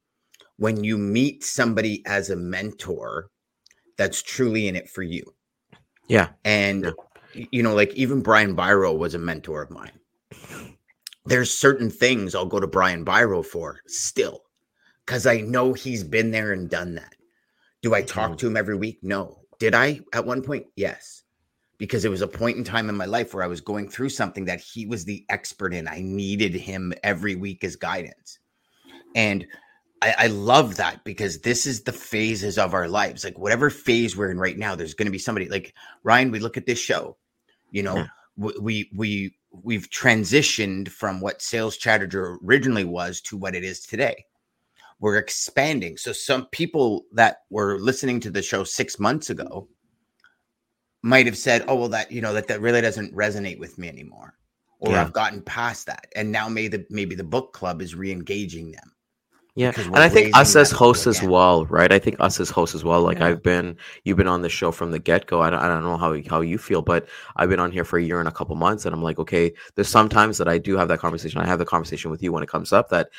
when 0.56 0.84
you 0.84 0.98
meet 0.98 1.44
somebody 1.44 2.02
as 2.06 2.30
a 2.30 2.36
mentor 2.36 3.30
that's 3.98 4.22
truly 4.22 4.70
in 4.70 4.76
it 4.76 4.90
for 4.90 5.04
you 5.04 5.24
yeah. 6.08 6.30
And, 6.44 6.94
yeah. 7.36 7.46
you 7.52 7.64
know, 7.64 7.74
like 7.74 7.94
even 7.94 8.22
Brian 8.22 8.56
Byro 8.56 8.98
was 8.98 9.14
a 9.14 9.20
mentor 9.20 9.62
of 9.62 9.72
mine. 9.72 9.92
There's 11.26 11.52
certain 11.56 11.90
things 11.90 12.34
I'll 12.34 12.46
go 12.46 12.60
to 12.60 12.68
Brian 12.68 13.06
Byro 13.06 13.46
for 13.46 13.80
still 13.88 14.42
because 15.06 15.28
I 15.28 15.42
know 15.42 15.74
he's 15.74 16.04
been 16.04 16.32
there 16.32 16.54
and 16.54 16.70
done 16.70 16.96
that. 16.96 17.16
Do 17.82 17.94
I 17.94 18.02
talk 18.02 18.32
mm-hmm. 18.32 18.38
to 18.38 18.48
him 18.48 18.58
every 18.58 18.76
week? 18.76 19.00
No. 19.02 19.40
Did 19.60 19.76
I 19.76 20.02
at 20.14 20.26
one 20.26 20.42
point? 20.42 20.66
Yes. 20.76 21.24
Because 21.78 22.06
it 22.06 22.12
was 22.12 22.22
a 22.22 22.28
point 22.28 22.58
in 22.58 22.64
time 22.64 22.90
in 22.90 22.96
my 22.96 23.06
life 23.06 23.34
where 23.34 23.44
I 23.44 23.48
was 23.48 23.62
going 23.62 23.90
through 23.90 24.10
something 24.10 24.46
that 24.46 24.60
he 24.60 24.86
was 24.86 25.04
the 25.04 25.26
expert 25.30 25.74
in. 25.74 25.88
I 25.88 26.02
needed 26.02 26.54
him 26.54 26.94
every 27.04 27.36
week 27.36 27.64
as 27.64 27.76
guidance. 27.76 28.40
And 29.16 29.46
I, 30.02 30.16
I, 30.18 30.28
love 30.28 30.78
that 30.78 31.04
because 31.04 31.42
this 31.42 31.68
is 31.68 31.84
the 31.84 31.94
phases 31.94 32.58
of 32.58 32.74
our 32.74 32.88
lives. 32.88 33.24
Like 33.24 33.38
whatever 33.38 33.70
phase 33.70 34.18
we're 34.18 34.32
in 34.32 34.40
right 34.40 34.58
now, 34.58 34.76
there's 34.76 34.96
going 34.96 35.06
to 35.06 35.12
be 35.12 35.20
somebody 35.20 35.48
like 35.48 35.74
Ryan. 36.04 36.32
We 36.32 36.40
look 36.40 36.58
at 36.58 36.66
this 36.66 36.80
show, 36.80 37.18
you 37.70 37.84
know, 37.84 37.98
yeah. 37.98 38.08
we 38.36 38.90
we 38.96 39.36
we've 39.52 39.90
transitioned 39.90 40.90
from 40.90 41.22
what 41.22 41.42
Sales 41.42 41.78
Chatter 41.78 42.40
originally 42.44 42.84
was 42.84 43.22
to 43.22 43.38
what 43.38 43.56
it 43.56 43.64
is 43.64 43.82
today. 43.82 44.26
We're 45.00 45.18
expanding. 45.18 45.98
So 45.98 46.14
some 46.14 46.48
people 46.48 47.06
that 47.14 47.38
were 47.50 47.80
listening 47.80 48.20
to 48.22 48.32
the 48.32 48.42
show 48.42 48.64
six 48.64 49.00
months 49.00 49.30
ago 49.30 49.68
might 51.04 51.26
have 51.28 51.38
said, 51.38 51.66
"Oh 51.68 51.76
well, 51.76 51.90
that 51.90 52.12
you 52.12 52.22
know 52.22 52.34
that 52.34 52.48
that 52.48 52.62
really 52.62 52.82
doesn't 52.82 53.16
resonate 53.16 53.60
with 53.60 53.78
me 53.78 53.88
anymore," 53.88 54.34
or 54.80 54.94
yeah. 54.94 55.02
I've 55.02 55.14
gotten 55.14 55.44
past 55.44 55.86
that, 55.86 56.08
and 56.16 56.32
now 56.32 56.50
maybe 56.50 56.78
the 56.78 56.86
maybe 56.90 57.14
the 57.14 57.24
book 57.24 57.54
club 57.54 57.82
is 57.84 57.94
re-engaging 57.94 58.72
them 58.72 58.92
Yeah, 59.56 59.74
and 59.76 59.98
I 59.98 60.08
think 60.08 60.34
us 60.34 60.56
as 60.56 60.72
hosts 60.72 61.08
as 61.08 61.22
well, 61.22 61.66
right? 61.66 61.92
I 61.92 62.00
think 62.00 62.16
us 62.22 62.40
as 62.40 62.50
hosts 62.50 62.74
as 62.74 62.86
well. 62.86 63.02
Like 63.02 63.20
Yeah. 63.20 63.28
I've 63.28 63.44
been, 63.44 63.76
you've 64.06 64.16
been 64.16 64.28
on 64.28 64.42
the 64.42 64.48
show 64.48 64.72
from 64.72 64.92
the 64.92 65.00
get 65.00 65.28
go. 65.28 65.42
I 65.42 65.50
don't, 65.50 65.60
I 65.60 65.68
don't 65.68 65.84
know 65.84 65.98
how 65.98 66.16
how 66.30 66.40
you 66.40 66.58
feel, 66.58 66.82
but 66.82 67.08
I've 67.36 67.50
been 67.50 67.60
on 67.60 67.70
here 67.70 67.84
for 67.84 68.00
a 68.00 68.04
year 68.04 68.20
and 68.20 68.30
a 68.30 68.32
couple 68.32 68.56
months, 68.56 68.86
and 68.86 68.96
I'm 68.96 69.04
like, 69.04 69.20
okay, 69.20 69.54
there's 69.76 69.90
sometimes 69.90 70.38
that 70.38 70.48
I 70.48 70.58
do 70.58 70.78
have 70.78 70.88
that 70.88 71.00
conversation. 71.00 71.42
I 71.42 71.48
have 71.48 71.60
the 71.60 71.66
conversation 71.66 72.12
with 72.12 72.24
you 72.24 72.32
when 72.32 72.44
it 72.44 72.50
comes 72.50 72.72
up 72.72 72.88
that 72.90 73.10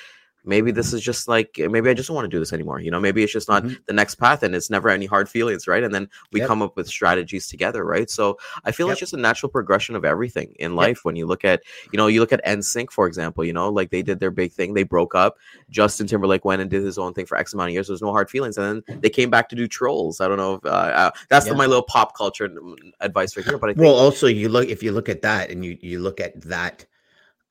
maybe 0.44 0.70
this 0.72 0.92
is 0.92 1.00
just 1.00 1.28
like 1.28 1.56
maybe 1.58 1.88
I 1.88 1.94
just 1.94 2.08
don't 2.08 2.14
want 2.14 2.24
to 2.24 2.34
do 2.34 2.38
this 2.38 2.52
anymore. 2.52 2.80
You 2.80 2.90
know, 2.90 3.00
maybe 3.00 3.22
it's 3.22 3.32
just 3.32 3.48
not 3.48 3.62
Mhm. 3.64 3.76
the 3.86 3.92
next 3.92 4.16
path, 4.16 4.42
and 4.42 4.54
it's 4.54 4.70
never 4.70 4.88
any 4.88 5.06
hard 5.06 5.28
feelings, 5.28 5.68
right? 5.68 5.82
And 5.82 5.94
then 5.94 6.08
we 6.32 6.40
Yep. 6.40 6.48
come 6.48 6.62
up 6.62 6.76
with 6.76 6.88
strategies 6.88 7.46
together, 7.48 7.84
right? 7.84 8.10
So 8.10 8.38
I 8.64 8.72
feel 8.72 8.88
Yep. 8.88 8.92
it's 8.94 9.00
just 9.00 9.14
a 9.14 9.16
natural 9.18 9.50
progression 9.50 9.94
of 9.96 10.04
everything 10.04 10.54
in 10.58 10.74
life. 10.76 11.04
When 11.04 11.16
you 11.16 11.26
look 11.26 11.44
at, 11.44 11.62
you 11.92 11.96
know, 11.96 12.06
you 12.08 12.20
look 12.20 12.32
at 12.32 12.44
NSYNC, 12.44 12.90
for 12.90 13.06
example, 13.06 13.44
you 13.44 13.52
know, 13.52 13.68
like 13.68 13.90
they 13.90 14.02
did 14.02 14.20
their 14.20 14.30
big 14.30 14.52
thing, 14.52 14.74
they 14.74 14.82
broke 14.82 15.14
up. 15.14 15.36
Justin 15.70 16.06
Timberlake 16.06 16.44
went 16.44 16.60
and 16.60 16.70
did 16.70 16.82
his 16.82 16.98
own 16.98 17.14
thing 17.14 17.26
for 17.26 17.36
X 17.38 17.54
amount 17.54 17.68
of 17.70 17.74
years. 17.74 17.88
There's 17.88 18.02
no 18.02 18.10
hard 18.12 18.28
feelings, 18.30 18.58
and 18.58 18.66
then 18.66 18.82
they 19.00 19.10
came 19.10 19.30
back 19.30 19.48
to 19.50 19.56
do 19.56 19.68
Trolls. 19.68 20.20
I 20.20 20.28
don't 20.28 20.36
know 20.38 20.54
if 20.54 20.64
uh, 20.64 20.68
uh, 20.68 21.10
that's 21.28 21.46
Yeah. 21.46 21.54
my 21.54 21.66
little 21.66 21.82
pop 21.84 22.16
culture 22.16 22.48
mm, 22.48 22.76
advice 23.00 23.36
right 23.36 23.44
here, 23.46 23.58
but 23.58 23.70
I 23.70 23.74
think 23.74 23.82
Well, 23.84 23.94
also 23.94 24.26
you 24.26 24.48
look 24.48 24.68
if 24.68 24.82
you 24.82 24.92
look 24.92 25.08
at 25.08 25.22
that 25.22 25.50
and 25.50 25.64
you 25.64 25.78
you 25.80 26.00
look 26.00 26.20
at 26.20 26.40
that 26.42 26.84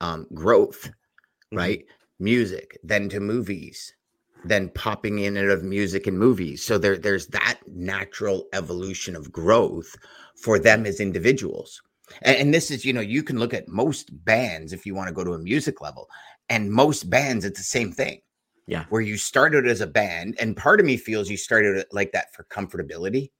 um, 0.00 0.26
growth, 0.34 0.90
Mhm. 1.52 1.56
right? 1.58 1.84
Music, 2.20 2.78
then 2.82 3.08
to 3.08 3.20
movies, 3.20 3.92
then 4.44 4.68
popping 4.70 5.20
in 5.20 5.36
and 5.36 5.50
out 5.50 5.58
of 5.58 5.64
music 5.64 6.06
and 6.06 6.18
movies. 6.18 6.64
So 6.64 6.78
there 6.78 6.98
there's 6.98 7.26
that 7.28 7.60
natural 7.66 8.46
evolution 8.52 9.16
of 9.16 9.32
growth 9.32 9.96
for 10.36 10.58
them 10.58 10.86
as 10.86 11.00
individuals. 11.00 11.80
And, 12.22 12.36
and 12.36 12.54
this 12.54 12.70
is, 12.70 12.84
you 12.84 12.92
know, 12.92 13.00
you 13.00 13.22
can 13.22 13.38
look 13.38 13.54
at 13.54 13.68
most 13.68 14.10
bands 14.24 14.72
if 14.72 14.84
you 14.84 14.94
want 14.94 15.08
to 15.08 15.14
go 15.14 15.24
to 15.24 15.32
a 15.32 15.38
music 15.38 15.80
level, 15.80 16.08
and 16.48 16.70
most 16.70 17.08
bands 17.08 17.44
it's 17.44 17.58
the 17.58 17.64
same 17.64 17.92
thing. 17.92 18.20
Yeah. 18.66 18.84
Where 18.90 19.00
you 19.00 19.16
started 19.16 19.66
as 19.66 19.80
a 19.80 19.86
band, 19.86 20.36
and 20.38 20.56
part 20.56 20.80
of 20.80 20.86
me 20.86 20.96
feels 20.96 21.28
you 21.28 21.36
started 21.36 21.84
like 21.92 22.12
that 22.12 22.32
for 22.34 22.44
comfortability. 22.44 23.30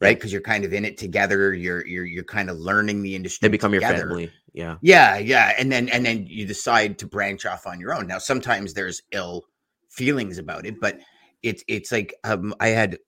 Right? 0.00 0.16
Because 0.16 0.32
you're 0.32 0.40
kind 0.40 0.64
of 0.64 0.72
in 0.72 0.84
it 0.84 0.96
together. 0.96 1.54
You're 1.54 1.86
you're 1.86 2.04
you're 2.04 2.24
kind 2.24 2.50
of 2.50 2.58
learning 2.58 3.02
the 3.02 3.14
industry. 3.14 3.46
they 3.46 3.50
become 3.50 3.72
your 3.72 3.82
family. 3.82 4.30
Yeah, 4.52 4.76
Yeah, 4.80 5.18
yeah, 5.18 5.54
and 5.58 5.70
then 5.70 5.88
and 5.88 6.04
then 6.04 6.26
you 6.26 6.46
decide 6.46 6.98
to 6.98 7.06
branch 7.06 7.46
off 7.46 7.66
on 7.66 7.80
your 7.80 7.94
own. 7.94 8.06
Now, 8.06 8.18
sometimes 8.18 8.74
there's 8.74 9.02
ill 9.12 9.44
feelings 9.88 10.38
about 10.38 10.66
it, 10.66 10.80
but 10.80 10.98
it's 11.42 11.62
it's 11.68 11.92
like 11.92 12.14
um, 12.24 12.54
I 12.60 12.68
had 12.68 12.98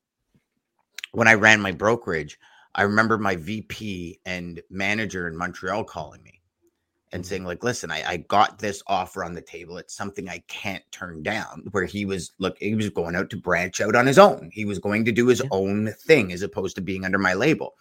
when 1.13 1.29
I 1.29 1.35
ran 1.35 1.61
my 1.61 1.73
brokerage. 1.73 2.39
I 2.73 2.83
remember 2.83 3.19
my 3.19 3.35
VP 3.35 4.21
and 4.25 4.63
manager 4.71 5.27
in 5.27 5.37
Montreal 5.37 5.83
calling 5.83 6.23
me 6.23 6.40
and 7.13 7.27
saying, 7.27 7.45
like, 7.45 7.65
listen, 7.65 7.91
I, 7.91 8.05
I 8.07 8.17
got 8.19 8.59
this 8.59 8.83
offer 8.87 9.25
on 9.25 9.35
the 9.35 9.43
table. 9.43 9.79
It's 9.79 9.95
something 9.97 10.29
I 10.29 10.43
can't 10.49 10.85
turn 10.93 11.23
down. 11.23 11.65
Where 11.73 11.85
he 11.85 12.05
was 12.05 12.33
look, 12.39 12.57
he 12.59 12.75
was 12.75 12.91
going 12.91 13.17
out 13.17 13.31
to 13.31 13.37
branch 13.37 13.81
out 13.81 13.97
on 13.97 14.07
his 14.07 14.19
own. 14.19 14.51
He 14.53 14.65
was 14.65 14.79
going 14.79 15.05
to 15.07 15.13
do 15.13 15.27
his 15.27 15.41
Yeah. 15.41 15.49
own 15.51 15.93
thing 15.93 16.33
as 16.33 16.43
opposed 16.43 16.77
to 16.77 16.83
being 16.83 17.05
under 17.05 17.19
my 17.19 17.35
label. 17.35 17.75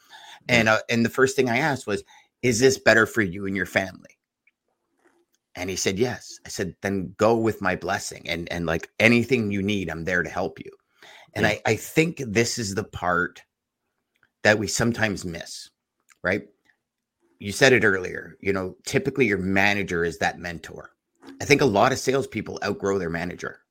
And 0.48 0.68
uh, 0.70 0.80
and 0.90 1.06
the 1.06 1.10
first 1.10 1.36
thing 1.36 1.50
I 1.50 1.58
asked 1.58 1.86
was, 1.86 2.04
is 2.42 2.60
this 2.60 2.80
better 2.80 3.06
for 3.06 3.22
you 3.22 3.46
and 3.46 3.56
your 3.56 3.68
family? 3.68 4.18
And 5.56 5.70
he 5.70 5.76
said, 5.76 6.00
yes. 6.00 6.40
I 6.46 6.50
said, 6.50 6.76
then 6.82 7.14
go 7.18 7.36
with 7.36 7.62
my 7.62 7.76
blessing. 7.76 8.28
And 8.30 8.52
and 8.52 8.66
like 8.66 8.90
anything 9.00 9.52
you 9.52 9.62
need, 9.62 9.90
I'm 9.90 10.06
there 10.06 10.24
to 10.24 10.30
help 10.30 10.60
you. 10.60 10.72
And 11.36 11.46
Yeah. 11.46 11.52
I, 11.54 11.62
I 11.68 11.76
think 11.76 12.24
this 12.26 12.58
is 12.58 12.74
the 12.74 12.84
part 12.84 13.44
that 14.44 14.58
we 14.58 14.68
sometimes 14.68 15.26
miss, 15.26 15.70
right? 16.24 16.44
You 17.40 17.52
said 17.52 17.74
it 17.74 17.86
earlier, 17.86 18.38
you 18.42 18.52
know, 18.52 18.76
typically 18.86 19.26
your 19.26 19.38
manager 19.38 20.04
is 20.04 20.18
that 20.18 20.40
mentor. 20.40 20.92
I 21.42 21.46
think 21.46 21.62
a 21.62 21.66
lot 21.66 21.92
of 21.92 22.00
salespeople 22.00 22.60
outgrow 22.64 23.00
their 23.00 23.10
manager. 23.10 23.62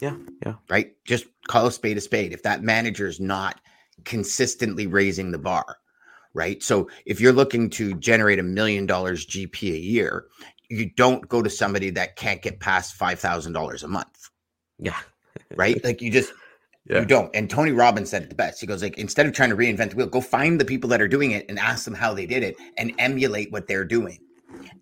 Yeah, 0.00 0.16
yeah. 0.44 0.54
Right. 0.68 0.96
Just 1.04 1.26
call 1.46 1.66
a 1.66 1.72
spade 1.72 1.96
a 1.96 2.00
spade. 2.00 2.32
If 2.32 2.42
that 2.42 2.62
manager 2.62 3.06
is 3.06 3.20
not 3.20 3.60
consistently 4.04 4.88
raising 4.88 5.30
the 5.30 5.38
bar, 5.38 5.76
right? 6.34 6.60
So 6.62 6.90
if 7.06 7.20
you're 7.20 7.32
looking 7.32 7.70
to 7.70 7.94
generate 7.94 8.40
a 8.40 8.44
million 8.44 8.86
dollars 8.86 9.24
GP 9.26 9.74
a 9.74 9.78
year, 9.78 10.26
you 10.68 10.90
don't 10.90 11.28
go 11.28 11.42
to 11.42 11.50
somebody 11.50 11.90
that 11.90 12.16
can't 12.16 12.42
get 12.42 12.58
past 12.58 12.98
$5,000 12.98 13.82
a 13.84 13.88
month, 13.88 14.30
yeah, 14.78 14.98
right? 15.54 15.82
like 15.84 16.00
you 16.00 16.10
just, 16.10 16.32
Yeah. 16.86 17.00
you 17.00 17.06
don't. 17.06 17.30
And 17.34 17.48
Tony 17.48 17.72
Robbins 17.72 18.10
said 18.10 18.22
it 18.22 18.28
the 18.28 18.34
best. 18.34 18.60
He 18.60 18.66
goes 18.66 18.82
like, 18.82 18.98
instead 18.98 19.26
of 19.26 19.32
trying 19.32 19.50
to 19.50 19.56
reinvent 19.56 19.90
the 19.90 19.96
wheel, 19.96 20.06
go 20.06 20.20
find 20.20 20.60
the 20.60 20.64
people 20.64 20.90
that 20.90 21.00
are 21.00 21.08
doing 21.08 21.30
it 21.30 21.46
and 21.48 21.58
ask 21.58 21.84
them 21.84 21.94
how 21.94 22.12
they 22.12 22.26
did 22.26 22.42
it 22.42 22.56
and 22.76 22.92
emulate 22.98 23.52
what 23.52 23.68
they're 23.68 23.84
doing. 23.84 24.18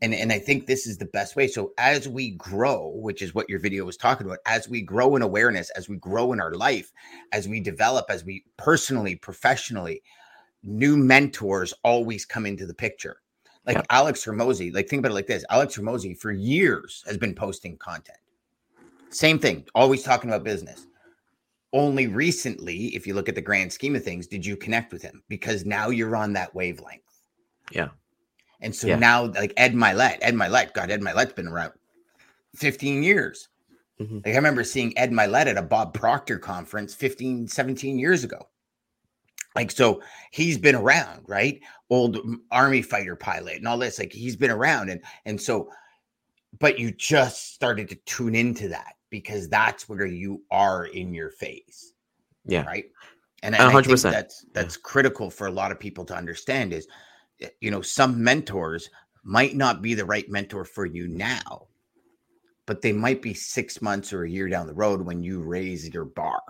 And, 0.03 0.15
and 0.15 0.33
I 0.33 0.39
think 0.39 0.67
this 0.67 0.87
is 0.87 0.97
the 0.97 1.05
best 1.07 1.37
way. 1.37 1.47
So 1.47 1.73
as 1.79 2.09
we 2.09 2.31
grow, 2.33 2.93
which 2.95 3.23
is 3.23 3.35
what 3.35 3.49
your 3.51 3.61
video 3.61 3.85
was 3.85 3.97
talking 3.97 4.27
about, 4.27 4.39
as 4.47 4.69
we 4.69 4.81
grow 4.81 5.15
in 5.15 5.23
awareness, 5.23 5.71
as 5.71 5.89
we 5.89 5.97
grow 5.97 6.33
in 6.33 6.41
our 6.41 6.55
life, 6.55 6.91
as 7.33 7.47
we 7.47 7.61
develop, 7.61 8.07
as 8.09 8.25
we 8.25 8.45
personally, 8.57 9.17
professionally, 9.17 10.03
new 10.63 10.97
mentors 10.97 11.75
always 11.85 12.25
come 12.25 12.47
into 12.47 12.67
the 12.67 12.75
picture. 12.75 13.21
Like 13.67 13.77
Yep. 13.77 13.87
Alex 13.91 14.25
Hormozi, 14.25 14.73
like 14.73 14.89
think 14.89 15.01
about 15.01 15.13
it 15.13 15.15
like 15.15 15.27
this. 15.27 15.45
Alex 15.51 15.77
Hormozi 15.77 16.19
for 16.19 16.33
years 16.33 17.05
has 17.07 17.19
been 17.19 17.35
posting 17.35 17.77
content. 17.77 18.19
Same 19.11 19.39
thing, 19.39 19.67
always 19.75 20.03
talking 20.03 20.31
about 20.31 20.45
business. 20.45 20.87
Only 21.73 22.09
recently, 22.09 22.87
if 22.97 23.07
you 23.07 23.15
look 23.15 23.29
at 23.29 23.35
the 23.37 23.41
grand 23.41 23.73
scheme 23.73 23.95
of 23.95 24.03
things, 24.03 24.27
did 24.27 24.45
you 24.45 24.57
connect 24.57 24.93
with 24.93 25.03
him? 25.03 25.23
Because 25.29 25.65
now 25.65 25.91
you're 25.91 26.17
on 26.17 26.33
that 26.33 26.55
wavelength. 26.55 27.23
Yeah. 27.71 27.91
And 28.61 28.75
so 28.75 28.89
Yeah. 28.89 28.97
now, 28.97 29.27
like 29.27 29.53
Ed 29.57 29.75
Mylett, 29.75 30.19
Ed 30.21 30.35
Mylett, 30.35 30.75
God, 30.75 30.91
Ed 30.91 31.01
Mylett's 31.01 31.33
been 31.33 31.47
around 31.47 31.73
15 32.57 33.03
years. 33.03 33.49
Mhm. 34.01 34.25
Like 34.25 34.35
I 34.35 34.37
remember 34.37 34.65
seeing 34.65 34.97
Ed 34.99 35.13
Mylett 35.13 35.47
at 35.47 35.57
a 35.57 35.63
Bob 35.63 35.95
Proctor 35.95 36.39
conference 36.39 36.95
15, 36.95 37.47
17 37.47 37.99
years 37.99 38.25
ago. 38.25 38.49
Like, 39.55 39.71
so 39.71 40.03
he's 40.31 40.59
been 40.59 40.75
around, 40.77 41.25
right? 41.29 41.61
Old 41.89 42.19
army 42.51 42.83
fighter 42.83 43.17
pilot 43.17 43.57
and 43.57 43.69
all 43.69 43.79
this. 43.79 43.99
Like 43.99 44.13
he's 44.13 44.37
been 44.37 44.51
around. 44.51 44.91
And 44.91 45.03
and 45.25 45.41
so, 45.41 45.71
but 46.59 46.79
you 46.79 46.91
just 46.93 47.55
started 47.55 47.89
to 47.91 47.95
tune 48.07 48.35
into 48.35 48.69
that 48.69 48.95
because 49.11 49.49
that's 49.49 49.89
where 49.89 50.07
you 50.07 50.43
are 50.51 50.87
in 50.87 51.13
your 51.13 51.31
phase 51.31 51.95
yeah. 52.45 52.65
right? 52.65 52.85
And, 53.43 53.55
A 53.55 53.61
and 53.61 53.77
I 53.77 53.83
think 53.83 54.01
that's 54.01 54.45
that's 54.53 54.77
critical 54.77 55.31
for 55.31 55.47
a 55.47 55.53
lot 55.53 55.73
of 55.73 55.81
people 55.81 56.05
to 56.07 56.15
understand 56.15 56.73
is, 56.73 56.87
eh, 57.41 57.49
you 57.61 57.71
know, 57.71 57.81
some 57.81 58.23
mentors 58.23 58.91
might 59.23 59.57
not 59.57 59.83
be 59.83 59.95
the 59.95 60.05
right 60.05 60.29
mentor 60.29 60.65
for 60.65 60.85
you 60.85 61.09
now, 61.09 61.67
but 62.67 62.83
they 62.83 62.93
might 62.93 63.23
be 63.23 63.33
six 63.33 63.81
months 63.81 64.13
or 64.13 64.25
a 64.25 64.31
year 64.31 64.49
down 64.49 64.67
the 64.67 64.75
road 64.75 65.01
when 65.03 65.23
you 65.23 65.41
raise 65.41 65.89
your 65.89 66.05
bar. 66.05 66.43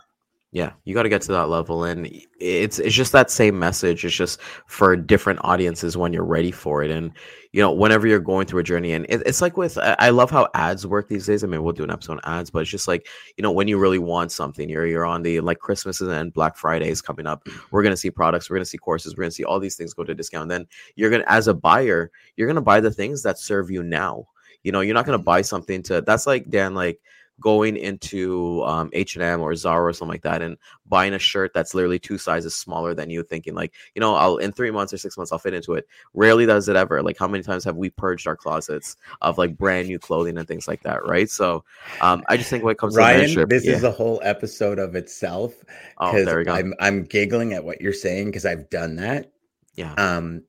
Yeah, 0.52 0.72
you 0.84 0.94
got 0.94 1.04
to 1.04 1.08
get 1.08 1.22
to 1.22 1.32
that 1.32 1.48
level, 1.48 1.84
and 1.84 2.10
it's 2.40 2.80
it's 2.80 2.94
just 2.94 3.12
that 3.12 3.30
same 3.30 3.56
message. 3.56 4.04
It's 4.04 4.16
just 4.16 4.40
for 4.66 4.96
different 4.96 5.38
audiences 5.44 5.96
when 5.96 6.12
you're 6.12 6.24
ready 6.24 6.50
for 6.50 6.82
it, 6.82 6.90
and 6.90 7.12
you 7.52 7.62
know 7.62 7.70
whenever 7.70 8.08
you're 8.08 8.18
going 8.18 8.48
through 8.48 8.58
a 8.58 8.64
journey. 8.64 8.92
And 8.92 9.06
it, 9.08 9.22
it's 9.26 9.40
like 9.40 9.56
with 9.56 9.78
I 9.78 10.10
love 10.10 10.28
how 10.28 10.48
ads 10.54 10.84
work 10.84 11.08
these 11.08 11.24
days. 11.24 11.44
I 11.44 11.46
mean, 11.46 11.62
we'll 11.62 11.72
do 11.72 11.84
an 11.84 11.92
episode 11.92 12.14
on 12.24 12.38
ads, 12.38 12.50
but 12.50 12.62
it's 12.62 12.70
just 12.70 12.88
like 12.88 13.06
you 13.36 13.42
know 13.42 13.52
when 13.52 13.68
you 13.68 13.78
really 13.78 14.00
want 14.00 14.32
something, 14.32 14.68
you're 14.68 14.86
you're 14.86 15.06
on 15.06 15.22
the 15.22 15.38
like 15.38 15.60
Christmas 15.60 16.00
and 16.00 16.32
Black 16.32 16.56
Friday 16.56 16.88
is 16.88 17.00
coming 17.00 17.28
up. 17.28 17.46
We're 17.70 17.84
gonna 17.84 17.96
see 17.96 18.10
products, 18.10 18.50
we're 18.50 18.56
gonna 18.56 18.64
see 18.64 18.78
courses, 18.78 19.16
we're 19.16 19.22
gonna 19.22 19.30
see 19.30 19.44
all 19.44 19.60
these 19.60 19.76
things 19.76 19.94
go 19.94 20.02
to 20.02 20.16
discount. 20.16 20.42
And 20.42 20.50
Then 20.50 20.66
you're 20.96 21.10
gonna 21.10 21.24
as 21.28 21.46
a 21.46 21.54
buyer, 21.54 22.10
you're 22.34 22.48
gonna 22.48 22.60
buy 22.60 22.80
the 22.80 22.90
things 22.90 23.22
that 23.22 23.38
serve 23.38 23.70
you 23.70 23.84
now. 23.84 24.26
You 24.64 24.72
know, 24.72 24.80
you're 24.80 24.94
not 24.94 25.06
gonna 25.06 25.18
buy 25.18 25.42
something 25.42 25.80
to 25.84 26.00
that's 26.00 26.26
like 26.26 26.50
Dan 26.50 26.74
like 26.74 26.98
going 27.40 27.76
into 27.76 28.62
um, 28.64 28.90
H&M 28.92 29.40
or 29.40 29.54
Zara 29.56 29.84
or 29.84 29.92
something 29.92 30.12
like 30.12 30.22
that 30.22 30.42
and 30.42 30.56
buying 30.86 31.14
a 31.14 31.18
shirt 31.18 31.52
that's 31.54 31.74
literally 31.74 31.98
two 31.98 32.18
sizes 32.18 32.54
smaller 32.54 32.94
than 32.94 33.10
you 33.10 33.22
thinking 33.22 33.54
like 33.54 33.72
you 33.94 34.00
know 34.00 34.14
I'll 34.14 34.36
in 34.36 34.52
3 34.52 34.70
months 34.70 34.92
or 34.92 34.98
6 34.98 35.16
months 35.16 35.32
I'll 35.32 35.38
fit 35.38 35.54
into 35.54 35.74
it 35.74 35.86
rarely 36.14 36.46
does 36.46 36.68
it 36.68 36.76
ever 36.76 37.02
like 37.02 37.16
how 37.18 37.28
many 37.28 37.42
times 37.42 37.64
have 37.64 37.76
we 37.76 37.90
purged 37.90 38.26
our 38.26 38.36
closets 38.36 38.96
of 39.22 39.38
like 39.38 39.56
brand 39.56 39.88
new 39.88 39.98
clothing 39.98 40.36
and 40.38 40.46
things 40.46 40.68
like 40.68 40.82
that 40.82 41.04
right 41.06 41.30
so 41.30 41.64
um 42.00 42.22
I 42.28 42.36
just 42.36 42.50
think 42.50 42.64
when 42.64 42.72
it 42.72 42.78
comes 42.78 42.94
to 42.94 42.98
Ryan, 43.00 43.22
mentorship 43.30 43.48
this 43.48 43.64
yeah. 43.64 43.72
is 43.76 43.84
a 43.84 43.90
whole 43.90 44.20
episode 44.22 44.78
of 44.78 44.94
itself. 44.96 45.54
oh 45.98 46.10
'cause 46.10 46.24
there 46.26 46.38
we 46.38 46.44
go 46.44 46.52
I'm 46.52 46.74
I'm 46.80 47.04
giggling 47.04 47.52
at 47.54 47.64
what 47.64 47.80
you're 47.80 47.92
saying 47.92 48.26
because 48.26 48.44
I've 48.44 48.68
done 48.70 48.96
that. 48.96 49.30
yeah 49.76 49.94
Um, 49.94 50.42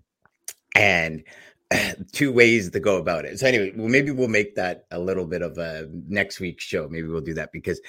and 0.75 1.23
two 2.11 2.31
ways 2.31 2.69
to 2.69 2.79
go 2.79 2.97
about 2.97 3.25
it. 3.25 3.39
So 3.39 3.47
anyway, 3.47 3.71
well, 3.75 3.87
maybe 3.87 4.11
we'll 4.11 4.27
make 4.27 4.55
that 4.55 4.85
a 4.91 4.99
little 4.99 5.25
bit 5.25 5.41
of 5.41 5.57
a 5.57 5.87
next 6.07 6.39
week's 6.39 6.63
show. 6.63 6.87
Maybe 6.89 7.07
we'll 7.07 7.21
do 7.21 7.33
that 7.35 7.51
because 7.51 7.79